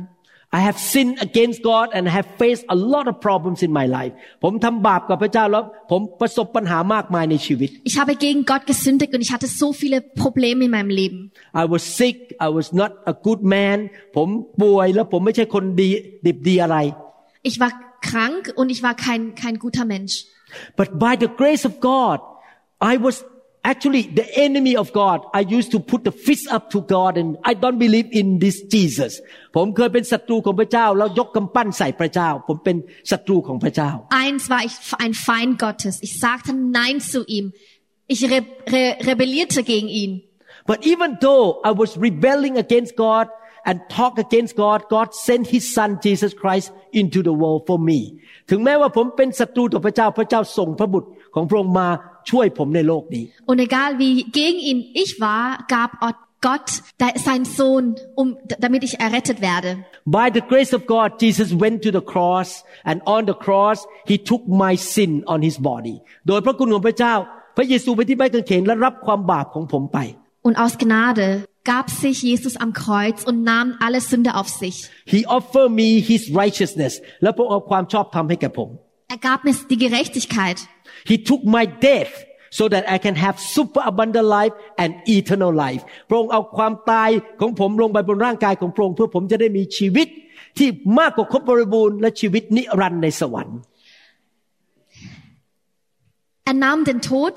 [0.60, 4.14] I have sinned against God and have faced a lot of problems in my life
[4.44, 10.92] ผมทำบาปกับพระเจ้าแล้ว ผมประสบปัญหามากมายในชีวิต Ich habe gegen Gott gesündigt und ich hatte so viele Probleme in meinem
[11.02, 11.20] Leben.
[11.62, 13.78] I was sick I was not a good man
[14.16, 14.28] ผม
[14.62, 15.90] ป่วยแล้วผมไม่ใช่คนดี
[16.26, 16.78] ดิบดีอะไร
[17.50, 17.72] Ich war
[18.10, 20.16] krank und ich war kein, kein guter Mensch.
[20.80, 22.18] but by the grace of God
[22.92, 23.16] I was
[23.72, 27.30] actually the enemy of God I used to put the fist up to God and
[27.52, 29.14] I don't believe in this Jesus
[29.56, 32.78] ผมเคยเป็นศัตรูของพระเจ้า แล้วยกกำปั้นใส่พระเจ้า ผมเป็น
[33.12, 33.92] ศัตรูของพระเจ้า
[34.24, 34.76] Eins war ich
[35.06, 35.94] ein Feind Gottes.
[36.08, 37.46] Ich sagte Nein zu ihm.
[38.14, 38.40] Ich re
[38.74, 40.12] re rebellierte gegen ihn.
[40.72, 43.26] But even though I was rebelling against God
[43.64, 48.00] and talk against God, God sent His Son Jesus Christ into the world for me.
[48.50, 51.88] ถึงแม้ว่าผมเป็นศัตรูต่อพระเจ้า พระเจ้าส่งพระบุตรของพระองค์มา
[52.30, 55.92] ช่วยผมในโลกนี้ Und egal wie gegen ihn ich war, gab
[56.42, 56.70] Gott
[57.28, 59.70] seinen Sohn, um, damit ich errettet werde.
[60.06, 62.50] By the grace of God, Jesus went to the cross
[62.84, 65.96] and on the cross, He took my sin on His body.
[66.28, 67.14] โดยพระคุณของพระเจ้า
[67.58, 70.00] พระเยซูไปที่ไม้กางเขนและรับความบาปของผมไป
[70.48, 71.28] Und aus Gnade
[71.72, 74.76] gab sich Jesus am Kreuz und nahm alle Sünde auf sich.
[75.14, 78.70] He offered me His righteousness และพระองค์เอาความชอบธรรมให้แก่ผม
[79.14, 80.58] Er gab mir die Gerechtigkeit.
[81.10, 82.14] He took my death
[82.58, 87.10] so that I can have super abundant life and eternal life พระองค์เอาความตาย
[87.42, 90.08] ของผมลงไปบนร่างกายของพระองค์เพื่อผมจะได้มีชีวิต
[90.58, 93.60] ที่มากกว่าครบบริบูรณ์และชีวิตนิรันดร์ในสวรรค์
[96.50, 97.36] Er nahm den Tod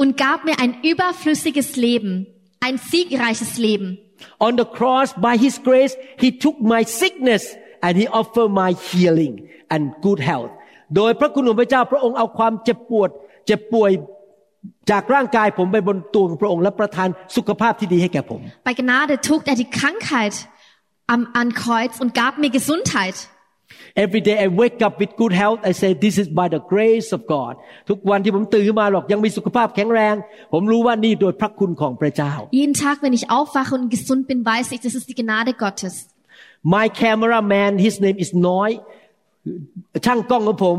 [0.00, 2.12] und gab mir ein überflüssiges Leben,
[2.66, 3.88] ein siegreiches Leben.
[4.46, 7.42] On the cross by His grace He took my sickness
[7.84, 9.34] and He offered my healing
[9.68, 10.52] and good health
[10.95, 13.09] โดยพระคุณของพระเจ้าพระองค์เอาความเจ็บปวด
[13.45, 13.91] เจ็บป่วย
[14.91, 20.35] จากร่างกายผมไปบนตัวของพระองค์และประทานสุขภาพที่ดีให้แก่ผม Bei Gnade trug er die Krankheit
[21.13, 23.17] am, an Kreuz und gab mir Gesundheit.
[24.05, 27.09] Every day I wake up with good health I say this is by the grace
[27.17, 27.53] of God
[27.89, 30.15] ทุกวันที่ผมตื่นขึ้นมาหรอกยังมีสุขภาพแข็งแรง
[30.53, 35.51] ผมรู้ว่านี่โดยพระคุณของพระเจ้า Jeden Tag, wenn ich aufwache und gesund bin, weiß ich, das ist die Gnade
[35.63, 35.93] Gottes.
[36.75, 38.69] My cameraman his name is น้อย
[40.05, 40.77] ช่างกล้องของผม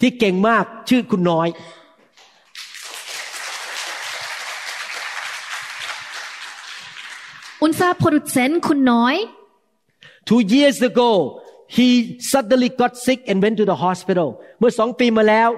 [0.00, 1.48] ที่เก่งมากชื่อคุณน้อย
[7.64, 9.14] Unser Produzent Kun Neu,
[10.28, 11.10] Two years ago
[11.76, 11.88] he
[12.32, 15.50] suddenly got sick and went to the hospital เมื่อสองปีมาแล้ว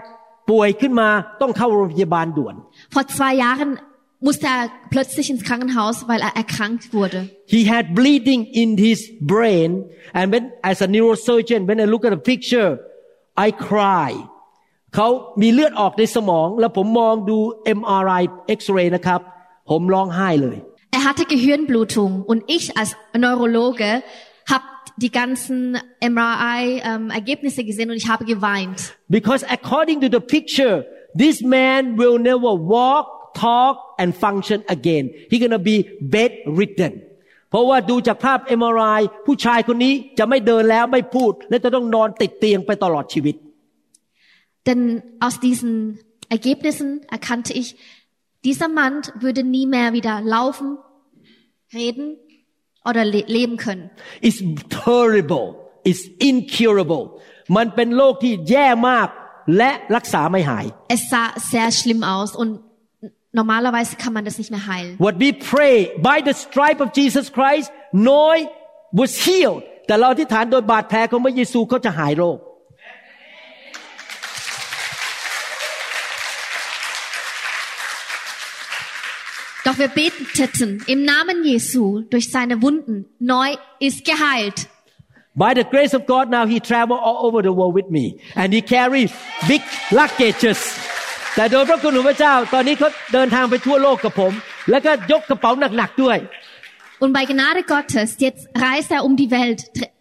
[0.51, 1.09] ป่วยขึ้นมา
[1.41, 2.55] ต้องเข้าโรงพยาบาลด่วน
[2.95, 3.71] vor zwei Jahren
[4.20, 7.30] musste er plötzlich ins Krankenhaus, weil er erkrankt wurde.
[7.46, 9.70] He had bleeding in his brain
[10.13, 12.70] and when as a neurosurgeon when I look at the picture
[13.46, 14.12] I cry
[14.96, 15.08] เขา
[15.41, 17.38] มีเลือดออกในสมอง แล้วผมมองดู
[17.80, 18.24] MRI
[18.58, 19.20] X-ray นะครับ
[19.70, 20.58] ผมร้องไห้เลย
[20.98, 22.91] Er hatte Gehirnblutung und ich als
[23.24, 23.91] Neurologe
[24.54, 24.68] habe
[25.04, 25.58] die ganzen
[26.13, 28.80] MRI-Ergebnisse gesehen und ich habe geweint.
[29.10, 30.76] because according to the picture
[31.24, 33.08] this man will never walk
[33.45, 35.77] talk and function again he gonna be
[36.14, 36.95] bedridden
[37.51, 43.37] เพราะว่าดูจากภาพ MRI ผู้ชายคนนี้จะไม่เดินแล้วไม่พูด และจะต้องนอนติดเตียงไปตลอดชีวิต
[44.69, 44.81] Denn
[45.27, 45.73] aus diesen
[46.37, 47.69] Ergebnissen erkannte ich,
[48.45, 50.69] dieser Mann würde nie mehr wieder laufen,
[51.73, 52.07] reden
[52.85, 53.90] oder le leben können.
[54.29, 54.40] It's
[54.85, 55.47] terrible
[55.90, 57.05] It's incurable
[57.57, 59.09] มันเป็นโรคที่แย่มาก
[59.57, 60.64] และรักษาไม่หาย
[60.95, 62.51] Es sah sehr schlimm aus und
[63.32, 64.96] normalerweise kann man das nicht mehr heilen.
[64.98, 68.48] What we pray by the stripe of Jesus Christ Noy
[68.91, 72.39] was healed แต่เราอธิษฐานโดยบาดแผลของพระเยซูเขาจะหายโรค
[79.65, 83.08] Doch wir beteten im Namen Jesu durch seine Wunden.
[83.20, 84.68] Neu ist geheilt.
[85.34, 88.54] By the grace of God now he travel all over the world with me and
[88.54, 89.10] he carry
[89.48, 90.60] big luggages
[91.35, 94.33] แต่โดยพระคุณของพระเจ้าตอนนี้เขาเดินทางไปทั่วโลกกับผม
[94.71, 96.19] แล้วก็ยกกระเป๋าหนักๆด้วย
[97.03, 99.93] Und bei Gnade Gottes, jetzt reist er um die Welt, trä-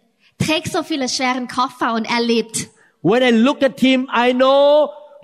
[0.44, 2.56] trägt so viele schweren Koffer und er lebt.
[3.10, 4.64] When I look at him I know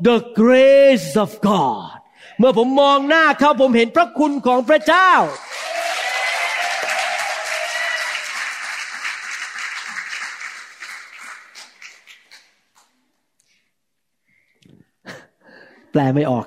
[0.09, 1.91] the grace of God
[2.39, 5.11] เมื่อผมมองหน้าเขาผมเห็นพระคุณของพระเจ้า
[15.96, 16.46] แปลไม่ออก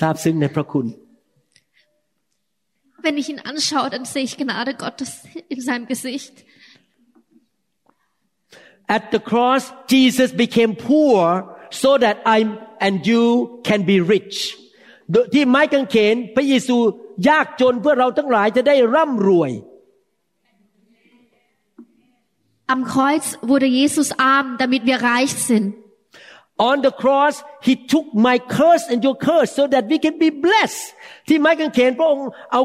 [0.00, 0.86] ทราบซึ้งในพระคุณ
[3.06, 5.10] Wenn ich ihn anschaue, dann sehe ich Gnade Gottes
[5.54, 6.34] in seinem Gesicht.
[8.96, 9.62] At the cross,
[9.94, 12.38] Jesus became poor so that I
[12.80, 14.36] and you can be rich.
[15.10, 16.76] โดยที่ไม้กางเขนพระเยซู
[17.28, 19.52] ยากจนเพื่อเราทั้งหลายจะได้ร่ำรวย
[22.74, 25.74] Am Kreuz wurde Jesus arm, damit wir reich sind.
[26.59, 27.35] On the cross,
[27.67, 30.83] he took my curse and your curse so that we can be blessed.
[31.27, 32.61] ที่ไม้กางเขนพระองค์เอา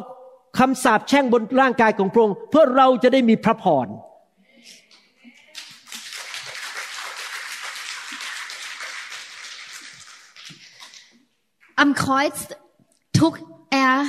[0.58, 3.88] คำสาปแช่งบนร่างกายของพระองค์เพื่อเราจะได้มีพระพร
[11.82, 12.38] Am Kreuz
[13.12, 13.34] trug
[13.70, 14.04] er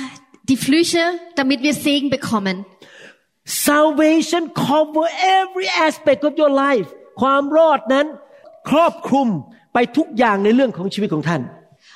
[0.48, 2.64] die Flüche, damit wir Segen bekommen.
[3.44, 5.06] Salvation cover
[5.40, 6.88] every aspect of your life
[7.20, 8.06] ความรอดนั้น
[8.70, 9.28] ครอบคลุม
[9.76, 11.42] ไปทุกอย่างในเรื่องของชีวิตของท่าน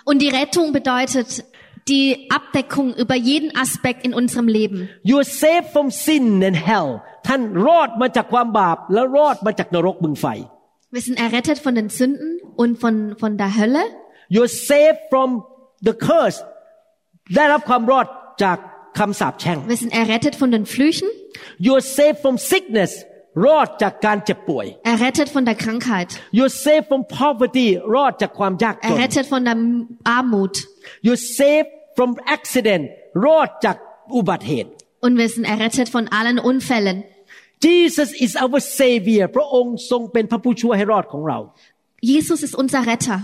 [0.08, 1.28] Und die Rettung bedeutet
[1.92, 4.78] die Abdeckung über jeden Aspekt in unserem Leben.
[5.10, 6.88] You are saved from sin and hell
[7.28, 10.26] ท่านรอดมาจากความบาปและรอดมาจากนรกบึงไฟ
[10.94, 12.30] Wir sind errettet von den Sünden
[12.62, 13.82] und von, von der Hölle.
[14.34, 15.28] You are saved from
[15.88, 16.38] the curse
[17.36, 18.06] ได้รับความรอด
[18.42, 18.58] จาก
[18.98, 21.08] คำสาปแช่ง Wir sind errettet von den Flüchen,
[21.64, 22.90] You are saved from sickness
[23.45, 29.57] รอดจากการเจ็บป่วย errettet von der Krankheit, You are saved from poverty รอดจากความยากจน errettet von der
[30.17, 30.55] Armut.
[31.05, 32.83] You are saved from accident
[33.25, 33.77] รอดจาก
[34.15, 34.69] อุบัติเหตุ
[35.05, 36.97] Und wir sind errettet von allen Unfällen.
[37.67, 41.39] Jesus is our savior พระองค์ทรงเป็นพระผู้ช่วยให้รอดของเรา
[42.11, 43.19] Jesus ist unser Retter.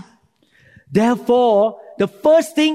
[1.00, 1.58] Therefore,
[2.02, 2.74] the first thing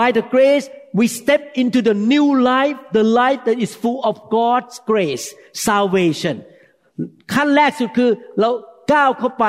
[0.00, 4.30] by the grace we step into the new life, the life that is full of
[4.30, 6.44] God's grace, salvation.
[7.33, 8.49] ขั้นแรกสุดคือเรา
[8.93, 9.45] ก้าวเข้าไป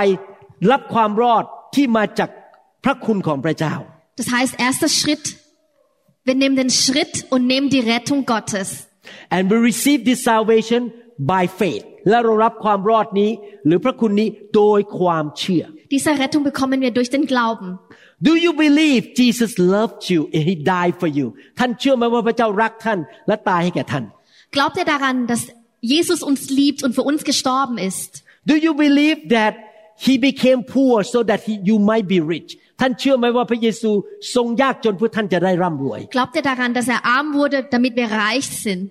[0.70, 2.30] รับความรอดที่มาจาก
[2.84, 3.74] พระคุณของพระเจ้า
[4.20, 5.26] Das heißt, erster Schritt,
[6.26, 8.68] wir nehmen den Schritt und nehmen die Rettung Gottes.
[9.34, 10.80] And we receive this salvation
[11.32, 11.84] by faith.
[12.08, 13.30] และเรารับความรอดนี้
[13.66, 17.68] หรือพระคุณนี้โดยความเชื่อ Diese Rettung bekommen wir durch den Glauben.
[18.28, 21.26] Do you believe Jesus loved you and he died for you
[21.58, 24.04] ท่านเชื่อไหมว่าพระเจ้ารักท่านและตายให้แก่ท่าน
[24.54, 25.42] Glaubt ihr daran, dass
[25.81, 28.23] Jesus uns liebt und für uns gestorben ist?
[28.45, 29.55] Do you believe that
[30.07, 33.91] he became poor so that he, you might be rich ท่านเชื่อไหมว่าพระเยซู
[34.35, 38.81] ทรงยากจนเพื่อท่านจะได้ร่ำรวย Glaubt ihr daran, dass er arm wurde, damit wir reich sind?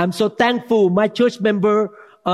[0.00, 1.76] I'm so thankful my church member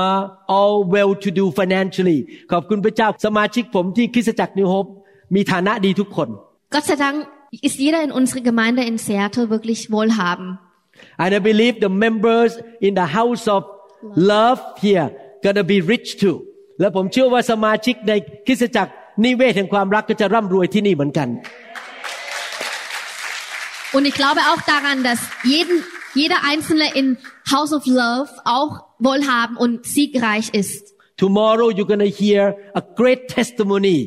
[0.03, 0.21] are
[0.55, 2.19] all well to do financially
[2.51, 4.85] ขอบคุณพระเจ้าสมาชิกผมที่คริสตจักรนิวโฮป
[5.35, 6.29] มีฐานะดีทุกคน
[6.73, 7.17] Gott sei Dank
[7.67, 10.51] ist jeder in unserer Gemeinde in Seattle wirklich wohlhabend.
[11.23, 12.51] and I believe the members
[12.87, 13.61] in the house of
[14.32, 15.08] love here
[15.44, 16.36] gonna be rich too
[16.80, 18.12] และผมเชื่อว่าสมาชิกใน
[18.46, 18.92] คริสตจักร
[19.24, 21.28] นิเวศแห่งความรักก็จะร่ำรวยที่นี่เหมือนกัน
[23.96, 25.76] Und ich glaube auch daran, dass jeden,
[26.14, 27.06] jeder Einzelne in
[27.54, 30.82] House of Love auch wohlhabend und siegreich ist.
[31.16, 32.42] Tomorrow you're gonna hear
[32.80, 33.98] a great testimony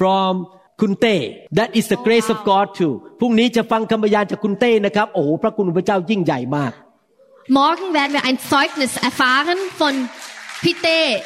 [0.00, 0.30] from
[0.80, 1.16] คุณเต้
[1.58, 6.72] That is the grace of God too พรุ่งนี้จะฟังคำพยานจากคุณเต้นะครับ โอ้โห พระคุณของพระเจ้ายิ่งใหญ่มาก
[7.50, 10.08] Morgen werden wir ein Zeugnis erfahren von
[10.62, 11.20] Pite.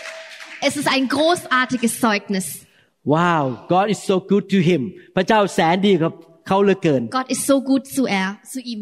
[0.62, 2.66] Es ist ein großartiges Zeugnis.
[3.04, 4.82] Wow God is so good to him
[5.16, 6.12] พระเจ้าแสนดีกับ
[6.46, 8.80] เขาเหลือเกิน Gott ist so gut zu er, zu ihm.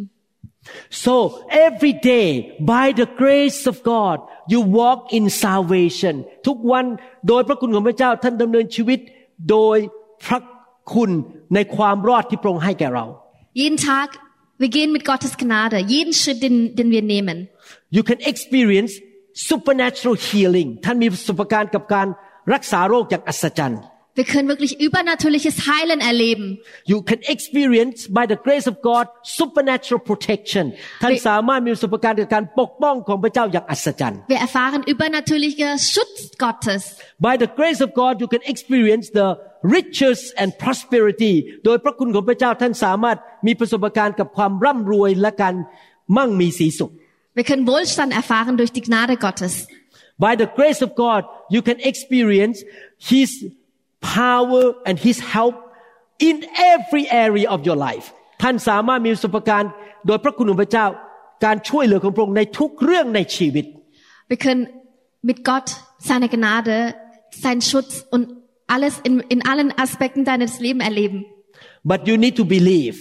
[1.05, 1.15] So
[1.67, 2.29] every day
[2.73, 4.17] by the grace of God
[4.53, 6.15] you walk in salvation
[6.47, 6.85] ทุกวัน
[7.29, 9.01] โดยพระคุณของพระเจ้าท่านดำเนินชีวิต
[9.51, 9.79] โดย
[10.27, 10.41] พระ
[10.95, 11.11] คุณ
[11.55, 13.07] ในความรอดที่พระองค์ให้แก่เรา
[13.61, 14.09] Jeden Tag,
[14.62, 17.48] wir gehen mit Gottes Gnade, jeden Schritt, den, den wir nehmen.
[17.90, 18.94] You can experience
[19.34, 22.08] supernatural healing ท่านมีประสบการณ์กับการ
[22.54, 23.82] รักษาโรคอย่างอัศจรรย์
[24.19, 26.58] Wir können wirklich übernatürliches Heilen erleben.
[26.86, 29.06] You can experience by the grace of God
[29.40, 30.65] supernatural protection
[31.04, 36.82] ท่านสามารถมีประสบการณ์กับการปกป้องของพระเจ้าอย่างอัศจรรย์ Wir erfahren übernatürlicher Schutz Gottes.
[37.28, 39.28] By the grace of God you can experience the
[39.75, 41.34] riches and prosperity
[41.65, 43.17] โดยพระคุณของพระเจ้าท่านสามารถ
[43.48, 45.56] มีประสบการณ์กับความร่ำรวยและการ
[46.17, 46.92] มั่งมีสีสุข
[47.38, 49.54] Wir können Wohlstand erfahren durch die Gnade Gottes.
[50.25, 51.21] By the grace of God
[51.56, 52.58] you can experience
[53.12, 53.30] His
[54.15, 55.56] power and His help
[56.30, 56.36] in
[56.73, 58.06] every area of your life
[58.42, 59.71] ท่านสามารถมีประสบการณ์
[60.08, 60.86] โดยพระคุณของพระเจ้า
[61.46, 63.65] การช่วยเหลือของพระองค์ในทุกเรื่องในชีวิต
[64.32, 64.63] Wir können
[65.30, 65.67] mit Gott,
[66.10, 66.78] seiner Gnade,
[67.44, 68.23] sein Schutz und
[68.73, 71.19] alles in, in allen Aspekten deines Lebens erleben.
[71.92, 72.98] but you need to believe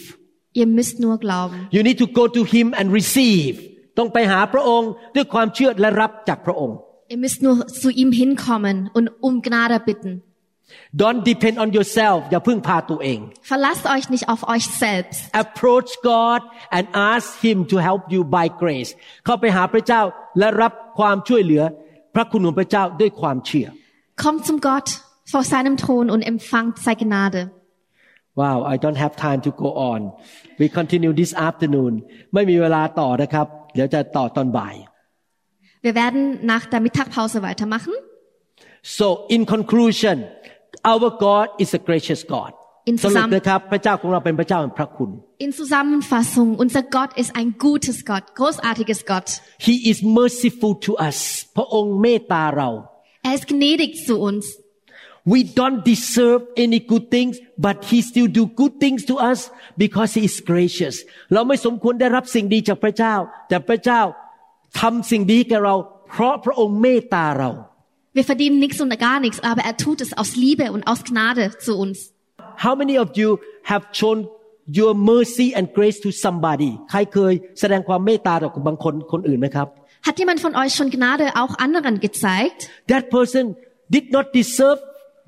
[0.61, 1.59] Ihr müsst nur glauben.
[1.77, 3.55] you need to go to him and receive
[3.99, 6.77] ต้องไปหาพระองค์ด้วยความเชื่อและรับจากพระองค์
[7.15, 10.13] Ihr müsst nur zu ihm hinkommen und um Gnade bitten.
[11.02, 13.20] Don't depend on yourself อย่าพึ่งพาตัวเอง
[13.52, 15.20] Verlasst euch nicht auf euch selbst.
[15.44, 16.42] approach God
[16.76, 16.84] and
[17.14, 18.92] ask him to help you by grace
[19.26, 20.02] เข้าไปหาพระเจ้า
[20.40, 21.64] และรับความช่วยเหลือ
[22.16, 23.68] พระคุณของพระเจ้าด้วยความเชื่อ
[24.24, 24.88] Kommt zum Gott
[25.34, 27.42] vor seinem Thron und empfangt seine Gnade.
[28.42, 30.00] Wow I don't have time to go on
[30.62, 31.94] we continue this afternoon
[32.34, 34.76] ไม่มีเวลาต่อนะครับ เดี๋ยวจะต่อตอนบ่าย
[35.86, 36.22] Wir werden
[36.54, 37.94] nach der Mittagpause weitermachen.
[39.00, 40.18] so in conclusion
[40.93, 42.53] our God is a gracious God
[42.91, 45.11] In สรุป zusammen- นะครับ พระเจ้าของเราเป็นพระเจ้าแห่งพระคุณ
[45.45, 49.29] In Zusammenfassung, unser Gott ist ein gutes Gott, großartiges Gott.
[49.69, 51.19] He is merciful to us
[51.57, 52.69] พระองค์เมตตาเรา
[53.27, 54.45] Er ist gnädig zu uns.
[55.33, 57.35] We don't deserve any good things
[57.67, 59.41] but He still do good things to us
[59.85, 60.95] because He is gracious
[61.33, 63.15] เราไม่สมควรได้รับสิ่งดีจากพระเจ้า
[63.49, 64.01] แต่พระเจ้า
[64.81, 65.75] ทำสิ่งดีแก่เรา
[66.11, 67.51] เพราะพระองค์เมตตาเรา
[68.17, 71.45] Wir verdienen nichts und gar nichts, aber er tut es aus Liebe und aus Gnade
[71.59, 71.97] zu uns.
[72.65, 73.29] How many of you
[73.71, 74.19] have shown
[74.81, 79.69] your mercy and grace to somebody ใครเคยแสดงความเมตตาต่อบางคนคนอื่นไหมครับ
[80.07, 82.61] Hat jemand von euch schon Gnade auch anderen gezeigt?
[82.93, 83.45] That person
[83.95, 84.81] did not deserve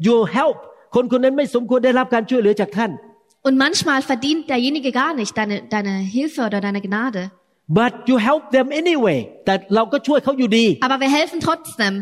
[0.08, 0.58] your help
[0.94, 2.90] คนคนนั้นไม่สมควรได้รับการช่วยเหลือจากท่าน
[3.46, 7.22] Und manchmal verdient derjenige gar nicht deine, deine Hilfe oder deine Gnade.
[7.80, 11.94] but you help them anyway แต่เราก็ช่วยเขาอยู่ดี Aber wir helfen trotzdem.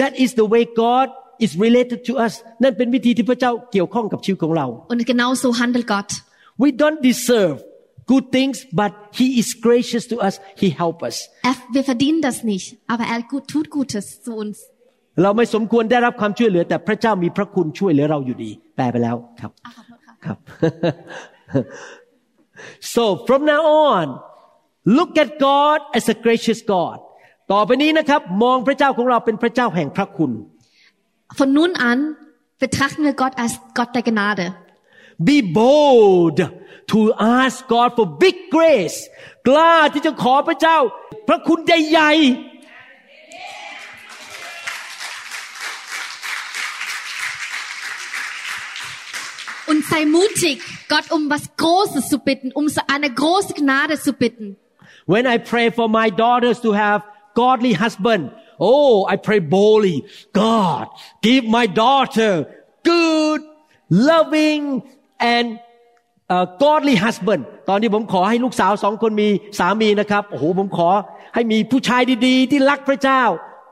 [0.00, 1.08] That is the way God
[1.44, 6.10] is related to us นั่นเป็นวิธีที่พระเจ้าเกี่ยวข้องกับชีวิตของเรา Und genau so handelt Gott.
[6.62, 7.56] We don't deserve
[8.12, 11.16] good things but He is gracious to us He help us
[11.48, 14.56] Er, wir verdienen das nicht, aber er gut, tut Gutes zu uns.
[15.22, 19.52] เราไม่สมควรได้รับความช่วยเหลือ แต่พระเจ้ามีพระคุณช่วยเหลือเราอยู่ดี แปลไปแล้วครับ
[20.24, 20.38] ครับ
[22.94, 24.06] so from now on
[24.96, 26.98] look at God as a gracious God
[27.51, 30.31] ต่อไปนี้นะครับมองพระเจ้าของเราเป็นพระเจ้าแห่งพระคุณ
[31.37, 31.99] Von nun an
[32.63, 34.45] betrachten wir Gott als Gott der Gnade.
[35.29, 36.37] Be bold
[36.93, 36.99] to
[37.39, 38.97] ask God for big grace
[39.47, 40.77] กล้าที่จะขอพระเจ้า
[41.27, 42.47] พระคุณใหญ่ๆ
[49.69, 50.57] Und sei mutig,
[50.93, 54.55] Gott um was Großes zu bitten, um so eine große Gnade zu bitten.
[55.13, 57.01] When I pray for my daughters to have
[57.41, 58.23] godly husband,
[58.71, 59.97] oh, I pray boldly.
[60.43, 60.85] God,
[61.27, 62.31] give my daughter
[62.91, 63.41] good,
[64.11, 64.61] loving,
[65.33, 65.47] and
[66.33, 69.29] uh, godly husband ตอนที่ผมขอให้ลูกสาวสองคนมี
[69.59, 70.89] สามีนะครับ โอ้โห ผมขอ
[71.33, 73.23] ให้มีผู้ชายดีๆ ที่รักพระเจ้า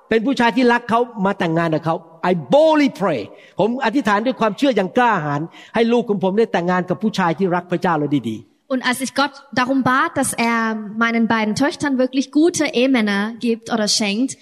[0.09, 1.95] เป็นผู้ชายที่รักเขามาแต่งงานกับเขา
[2.29, 3.21] I boldly pray
[3.59, 5.41] ผมอธิษฐานด้วยความเชื่ออย่างกล้าหาญ
[5.75, 13.72] ให้ลูกของผมได้แต่งงานกับผู้ชายที่รักพระเจ้าและดีๆ Und als ich Gott darum bat, dass er meinen beiden Töchtern wirklich gute Ehemänner gibt
[13.72, 14.36] oder schenkt,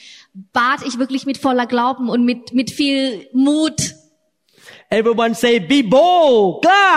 [0.53, 3.95] bat ich wirklich mit voller Glauben und mit, mit viel Mut.
[4.91, 6.91] Everyone say be bold กล้า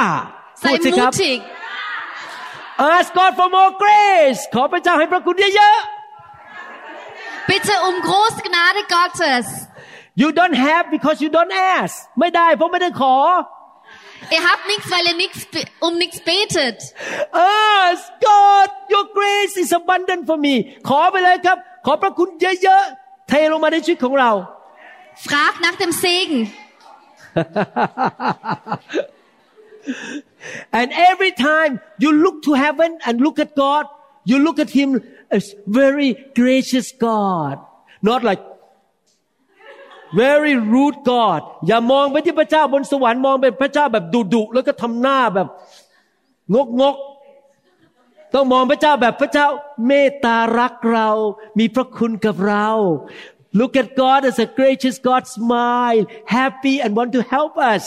[0.63, 1.39] Sei พูดสิครับ mutig.
[2.97, 5.77] Ask God for more grace ขอพระเจ้าให้พระคุณเยอะ
[7.49, 9.47] Bitte um große Gnade Gottes.
[9.85, 13.15] ๆ You don't have because you don't ask ไม่ได้เพราะไม่ได้ขอ
[14.35, 16.77] Ihr habt nichts, weil ihr nichts, be- um nichts betet.
[17.33, 20.53] Ask God your grace is abundant for me
[20.89, 24.31] ขอไปเลยครับ ขอพระคุณเยอะๆ เทลงมาในชีวิตของเรา
[25.27, 26.39] Frag nach dem Segen.
[30.79, 33.85] And every time you look to heaven and look at God,
[34.25, 34.89] you look at Him
[35.37, 37.55] as very gracious God,
[38.01, 38.41] not like
[40.21, 45.47] very rude God อย่ามองไปที่พระเจ้าบนสวรรค์มองเป็นพระเจ้าแบบดุดุๆแล้วก็ทำหน้าแบบ
[46.53, 49.47] งกงกๆต้องมองพระเจ้าแบบพระเจ้า
[49.87, 51.09] เมตตารักเรา
[51.59, 52.69] มีพระคุณกับเรา
[53.53, 57.85] Look at God as a gracious God, smile, happy and want to help us.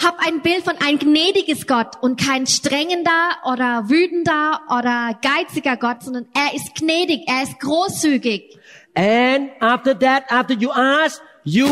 [0.00, 6.04] Hab ein Bild von ein gnädiges Gott und kein strengender oder wütender oder geiziger Gott,
[6.04, 8.58] sondern er ist gnädig, er ist großzügig.
[8.94, 9.40] And
[9.72, 11.14] after that, after you ask,
[11.44, 11.70] you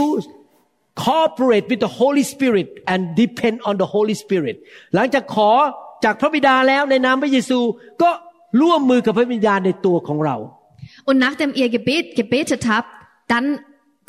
[0.97, 4.57] cooperate with the Holy Spirit and depend on the Holy Spirit
[4.95, 5.51] หลังจากขอ
[6.05, 7.59] จากพระบิดาแล้วในนามพระเยซู
[8.03, 8.11] ก็
[8.63, 10.37] ร่วมมือกับพระวิญญาณในตัวของเรา
[11.09, 12.91] Und nachdem ihr Gebet gebetet habt,
[13.33, 13.47] dann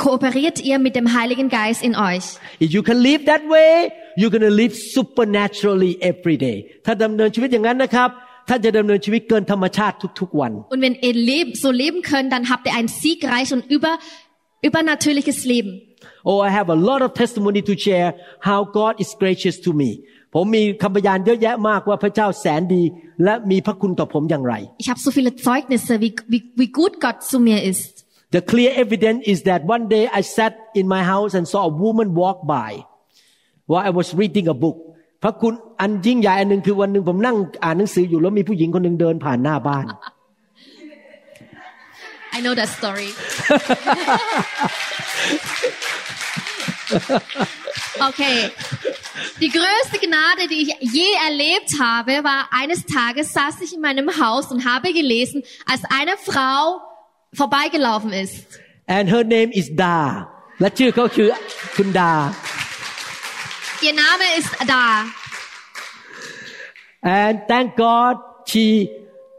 [0.03, 2.25] kooperiert ihr mit dem Heiligen Geist in euch.
[2.65, 3.73] If you can live that way
[4.19, 8.09] you're gonna live supernaturally every day ถ้าดำเนินชีวิตอย่างนั้นนะครับ
[8.48, 13.92] ท่านจะดำเนินชีวิตเกินธรรมชาติทุกๆวัน Und wenn ihr leb so leben könnt, dann habt ihr ein siegreich und über,
[14.68, 15.72] übernatürliches Leben.
[16.30, 18.08] Oh I have a lot of testimony to share
[18.48, 19.90] how God is gracious to me
[20.34, 22.82] ผมมีคำพยานเยอะแยะมากว่าพระเจ้าแสนดี
[23.24, 27.92] และมีพระคุณต่อผมอย่างไร Ich habe so viele Zeugnisse, wie, wie, wie gut Gott zu mir ist.
[28.36, 31.72] The clear evidence is that one day I sat in my house and saw a
[31.84, 32.70] woman walk by
[33.70, 34.78] while I was reading a book
[35.22, 39.86] พระคุณอันยิ่งใหญ่อันหนึ่งคือวันหนึ่งผมนั่งอ่านหนังสืออยู่แล้วมีผู้หญิงคนหนึ่งเดินผ่านหน้าบ้าน
[42.36, 43.10] I know that story.
[48.08, 48.36] Okay.
[49.40, 54.08] Die größte Gnade, die ich je erlebt habe, war eines Tages saß ich in meinem
[54.18, 56.80] Haus und habe gelesen, als eine Frau
[57.34, 58.46] vorbeigelaufen ist.
[58.96, 59.98] and her name is Da
[60.60, 61.28] และชื่อเขาคือ
[61.76, 62.12] คุณดา
[63.88, 64.84] Ihr Name ist da.
[67.02, 68.14] and thank God
[68.50, 68.64] she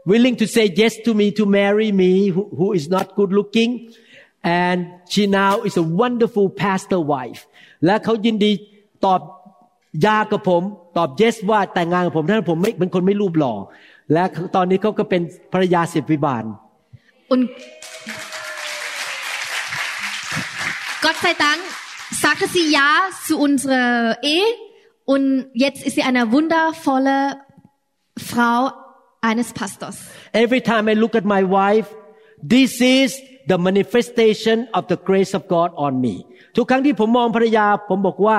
[0.04, 3.70] willing to say yes to me to marry me who, who is not good looking
[4.42, 4.78] and
[5.08, 7.40] she now is a wonderful pastor wife
[7.84, 8.52] และเขายินดี
[9.04, 9.20] ตอบ
[10.06, 10.62] ยากับผม
[10.96, 13.54] ตอบ yes ว่าแต่งงานกับผมถ้าผมไม่เป็นคนไม่รูปหล่อ
[14.12, 14.22] และ
[14.56, 15.22] ตอนนี้เขาก็เป็น
[15.52, 16.44] ภรรยาศิษย์วิบาล
[17.32, 17.44] Und
[21.04, 21.62] Gott sei Dank
[22.13, 22.89] sagte sie ja
[23.27, 24.43] zu unserer Ehe
[25.05, 27.37] und jetzt ist sie eine wundervolle
[28.17, 28.71] Frau
[29.21, 29.97] eines Pastors.
[30.33, 31.87] Every time I look at my wife,
[32.41, 36.15] this is the manifestation of the grace of God on me.
[36.55, 38.37] ทุกครั้งที่ผมมองภรรยา ผมบอกว่า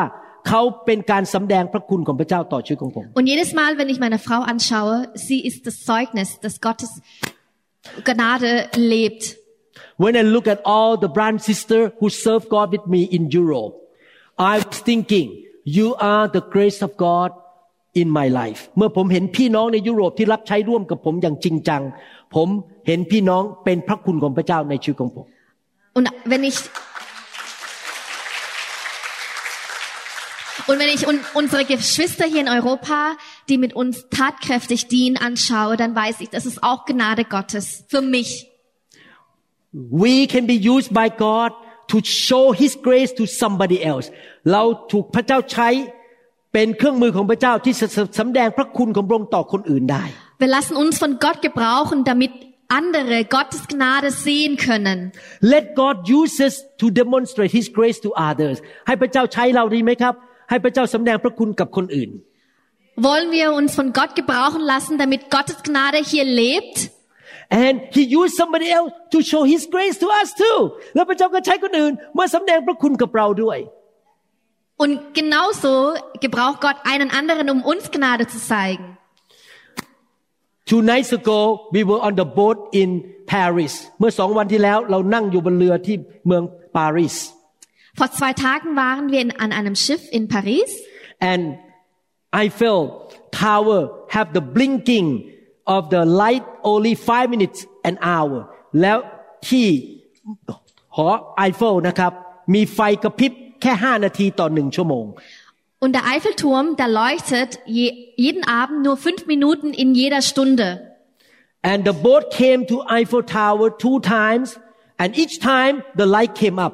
[0.49, 4.97] เขาเป็นการสำแดงพระคุณของพระเจ้าต่อชีวิตของผม Und jedes Mal, wenn ich meine Frau anschaue,
[5.27, 6.91] sie ist das Zeugnis, dass Gottes
[8.09, 8.51] Gnade
[8.95, 9.23] lebt.
[10.03, 13.31] When I look at all the brother and sister who serve God with me in
[13.31, 13.75] Europe,
[14.39, 15.29] I was thinking,
[15.64, 17.31] you are the grace of God
[18.01, 18.61] in my life.
[18.77, 21.83] เมื่อผมเห็นพี่น้องในยุโรปที่รับใช้ร่วมกับผมอย่างจริงจัง
[22.35, 22.49] ผม
[22.87, 25.27] เห็นพี่น้องเป็นพระคุณของพระเจ้าในชีวิตของผม
[25.99, 26.59] Und wenn ich
[30.71, 33.01] und wenn ich un unsere Geschwister hier in Europa,
[33.49, 38.03] die mit uns tatkräftig dienen, anschaue, dann weiß ich, das ist auch Gnade Gottes für
[38.16, 38.31] mich.
[40.05, 41.51] we can be used by God
[41.91, 41.97] to
[42.27, 44.07] show His grace to somebody else
[44.53, 44.62] เรา
[44.93, 45.68] ถูกพระเจ้าใช้
[46.53, 47.87] เป็นเครื่องมือของพระเจ้าที่จะ
[48.18, 50.05] สำแดงพระคุณของพระองค์ต่อคนอื่นได้
[50.43, 52.33] Wir lassen uns von Gott gebrauchen, damit
[52.81, 54.99] andere Gottes Gnade sehen können.
[55.55, 58.57] Let God use us to demonstrate His grace to others
[58.87, 60.14] ให้พระเจ้าใช้เราดีไหมครับ
[60.51, 62.11] ให้พระเจ้าสำแดงพระคุณกับคนอื่น
[63.09, 66.77] Wollen wir uns von Gott gebrauchen lassen, damit Gottes Gnade hier lebt?
[67.62, 70.59] and He used somebody else to show His grace to us too
[70.95, 73.59] แล้วพระเจ้าก็ใช้คนอื่นมาสำแดงพระคุณกับเราด้วย
[74.83, 75.73] Und genauso
[76.25, 78.87] gebraucht Gott einen anderen, um uns Gnade zu zeigen.
[80.71, 82.91] Two nights ago we were on the boat in
[83.33, 85.97] Paris เมื่อสองวันที่แล้วเรานั่งอยู่บนเรือที่
[86.27, 86.43] เมือง
[86.77, 87.16] ปารีส
[87.99, 90.71] Vor zwei Tagen waren wir in, an einem Schiff in Paris
[91.31, 91.43] and
[92.43, 92.79] Eiffel
[93.45, 93.81] Tower
[94.16, 95.07] have the blinking
[95.76, 97.59] of the light only five minutes
[97.89, 98.38] an hour
[98.82, 98.97] แล้ว
[99.49, 99.68] ที่
[100.95, 101.07] หอ
[101.38, 102.11] ไอเฟลนะครับ
[102.53, 105.05] มีไฟกระพริบแค่ห้านาทีต่อหนึ่งชั่วโมง
[105.84, 107.86] und der Eiffelturm, der leuchtet je,
[108.26, 110.70] jeden Abend nur fünf Minuten in jeder Stunde.
[111.72, 114.47] and the boat came to Eiffel Tower two times
[115.01, 116.74] and each time the light came up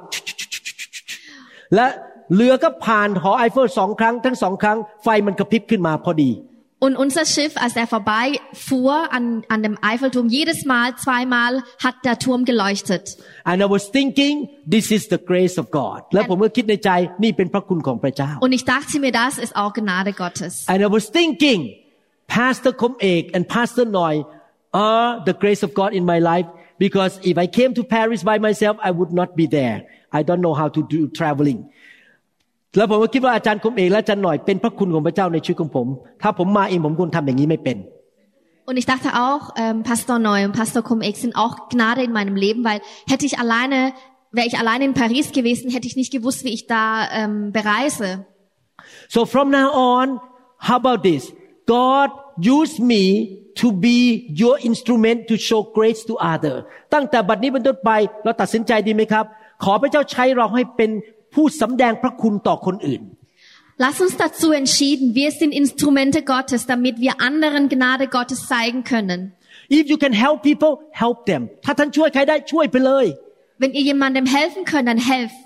[1.75, 1.87] และ
[2.35, 6.31] เรือก็ผ่านหอไอเฟลสองครั้ง ทั้งสองครั้งไฟมันกระพริบขึ้นมาพอดี
[6.80, 12.18] Und unser Schiff, als er vorbeifuhr an, an dem Eiffelturm, jedes Mal, zweimal hat der
[12.18, 13.16] Turm geleuchtet.
[13.44, 16.90] and I was thinking this is the grace of God และผมก็คิดในใจ
[17.22, 20.53] นี่เป็นพระคุณของพระเจ้า Und ich dachte mir, das ist auch Gnade Gottes.
[20.72, 21.61] And I was thinking,
[22.36, 24.14] Pastor Kom Ek and Pastor Noy
[24.88, 26.47] are the grace of God in my life
[26.84, 29.78] because if I came to Paris by myself, I would not be there.
[30.18, 31.59] I don't know how to do traveling.
[32.76, 35.88] แล้วผมก็คิดว่าอาจารย์คมเอกและอาจารย์หน่อยเป็นพระคุณของพระเจ้าในชีวิตของผม
[36.22, 37.80] ถ้าผมมาเองผมคงทำอย่างนี้ไม่เป็น
[38.69, 42.36] Und ich dachte auch, ähm, Pastor Neu und Pastor Cum-Ex sind auch Gnade in meinem
[42.36, 42.80] Leben, weil
[43.11, 43.91] hätte ich alleine,
[44.32, 48.26] wäre ich alleine in Paris gewesen, hätte ich nicht gewusst, wie ich da ähm, bereise.
[49.09, 50.19] So from now on,
[50.67, 51.34] how about this?
[51.65, 53.03] God use me
[53.55, 56.55] to be your instrument to show grace to other
[56.93, 57.91] ตั้งแต่บัดนี้เป็นต้นไป
[58.24, 59.26] เราตัดสินใจดีไหมครับ
[59.63, 60.89] ขอพระเจ้าใช้เราให้เป็น
[61.34, 63.03] ผู้สำแดงพระคุณต่อคนอื่น
[63.86, 69.19] Lass uns dazu entschieden, wir sind Instrumente Gottes, damit wir anderen Gnade Gottes zeigen können.
[69.79, 70.71] If you can help people,
[71.03, 73.05] help them ถ้าท่านช่วยใครได้ช่วยไปเลย
[73.61, 75.39] Wenn ihr jemandem helfen könnt, dann helft.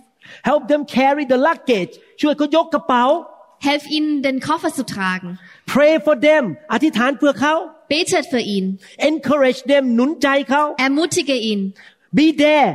[0.49, 3.05] help them carry the luggage ช่วยเขายกกระเป๋า
[3.67, 5.29] Helf ihnen, den Koffer zu tragen.
[5.75, 7.55] pray for them อธิษฐานเพื่อเขา
[7.91, 8.65] betet für ihn,
[9.09, 11.59] encourage them หนุนใจเขา ermutige ihn,
[12.19, 12.69] be there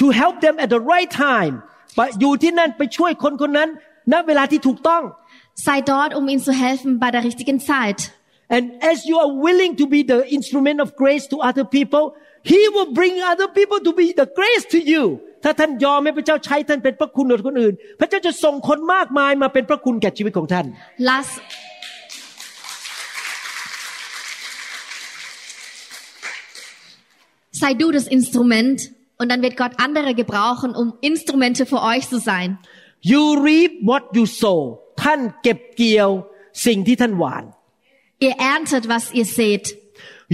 [0.00, 1.71] to help them at the right time ไป
[2.20, 3.68] อยู่ที่นั่นไปช่วยคนคนนั้น
[4.12, 5.02] ณเวลาที่ถูกต้อง
[5.66, 8.00] sei dort, um ihm zu helfen bei der richtigen Zeit.
[8.56, 12.04] and as you are willing to be the instrument of grace to other people
[12.52, 15.04] he will bring other people to be the grace to you
[15.44, 20.66] ถ้าท่านยอมให้พระเจ้าใช้ท่านเป็นพระคุณกับคนอื่น พระเจ้าจะส่งคนมากมายมาเป็นพระคุณแก่ชีวิตของท่าน
[21.08, 21.28] Lass
[27.60, 28.78] Sei du das Instrument
[29.21, 32.49] und dann wird Gott andere gebrauchen, um Instrumente für euch zu sein.
[33.01, 34.59] you reap what you sow
[35.03, 36.09] ท่านเก็บเกี่ยว
[36.65, 37.43] สิ่งที่ท่านหว่าน
[38.25, 39.65] Ihr erntet, was ihr seht.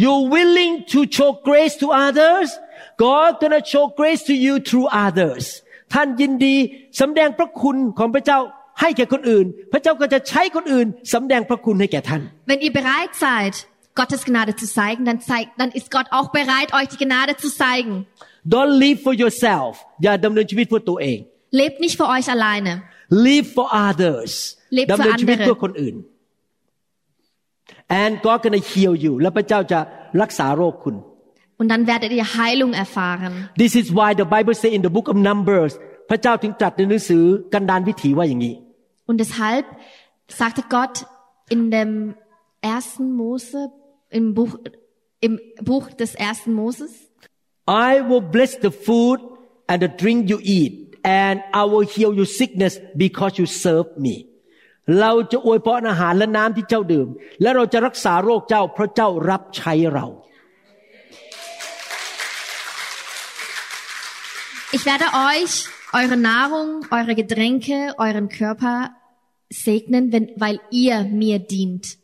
[0.04, 2.48] you're willing to show grace to others
[3.06, 5.44] God gonna show grace to you through others
[5.94, 6.56] ท่านยินดี
[7.00, 8.40] สำแดงพระคุณของพระเจ้า
[8.82, 13.54] ให้แก่คนอื่น พระเจ้าก็จะใช้คนอื่นสำแดงพระคุณให้แก่ท่าน Wenn ihr bereit seid,
[14.02, 17.50] Gottes Gnade zu zeigen, dann, zeigt, dann ist Gott auch bereit, euch die Gnade zu
[17.64, 17.94] zeigen.
[18.54, 19.72] Don't live for yourself
[20.04, 21.20] อย่าดำเนินชีวิตเพื่อตัวเอง
[21.62, 22.72] Lebt nicht für euch alleine.
[23.28, 24.32] live for others
[24.78, 25.96] Lebt ดำเนิน für ชีวิต andere เพื่อคนอื่น
[28.04, 29.80] and God gonna heal you และพระเจ้าจะ
[30.22, 30.96] รักษาโรคคุณ
[31.60, 33.34] Und dann werdet ihr Heilung erfahren.
[33.64, 35.72] This is why the Bible say in the book of Numbers
[36.10, 37.24] พระเจ้าถึงตรัสในหนังสือ
[37.54, 38.56] กันดารวิถีว่าอย่างนี้
[39.10, 39.66] Und deshalb
[40.42, 40.96] sagte Gott
[41.54, 41.92] in dem
[42.62, 43.60] ersten Mose,
[44.20, 44.54] im Buch,
[45.28, 45.34] im
[45.70, 46.92] Buch des ersten Moses,
[47.90, 49.20] I will bless the food
[49.70, 50.74] and the drink you eat
[51.04, 52.74] and I will heal your sickness
[53.04, 54.16] because you serve me
[55.00, 57.08] เราจะอวยพรอาหารและน้ำที่เจ้าดื่ม
[57.42, 60.08] และเราจะรักษาโรคเจ้าเพราะเจ้ารับใช้เรา
[64.76, 65.54] ich werde euch
[65.94, 68.92] eure Nahrung, eure Getränke, euren Körper
[69.52, 71.98] segnen, wenn, weil ihr mir dient.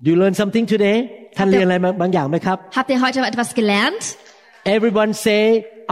[0.00, 4.03] Do you learn something today ท่านเรียนอะไรมาบางอย่างไหมครับ Habt ihr heute etwas gelernt?
[4.75, 5.41] Everyone say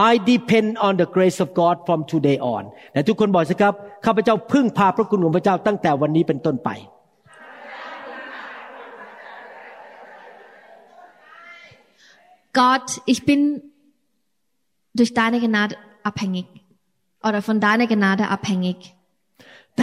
[0.10, 3.74] I depend on the grace of God from today on แต่ทุกคนบอกสิครับ
[4.06, 6.70] ข้าพเจ้าพึ่งพาพระคุณของพระเจ้าตั้งแต่วันนี้เป็นต้นไป
[12.60, 13.42] Gott, ich bin
[15.00, 15.76] durch deine Gnade
[16.10, 16.48] abhängig
[17.28, 18.78] oder von deiner Gnade abhängig.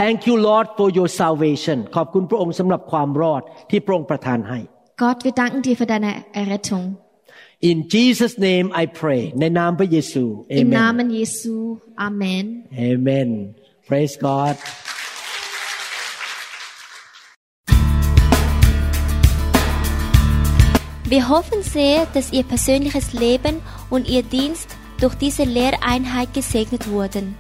[0.01, 4.59] Thank you Lord for your salvation ขอบคุณพระองค์สำหรับความรอดที่พระองค์ประทานให้
[4.99, 6.97] Gott, wir danken dir für deine Errettung.
[7.61, 9.31] In Jesus name I pray.
[9.35, 10.47] In Amen.
[10.49, 11.77] Im Namen Jesu.
[11.97, 12.65] Amen.
[12.75, 13.55] Amen.
[13.87, 14.57] Praise God.
[21.05, 27.37] Wir hoffen sehr, dass Ihr persönliches Leben und Ihr Dienst durch diese Lehreinheit gesegnet wurden.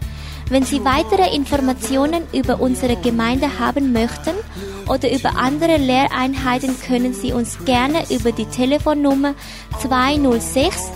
[0.51, 4.35] Wenn Sie weitere Informationen über unsere Gemeinde haben möchten
[4.89, 9.35] oder über andere Lehreinheiten, können Sie uns gerne über die Telefonnummer
[9.81, 10.91] 206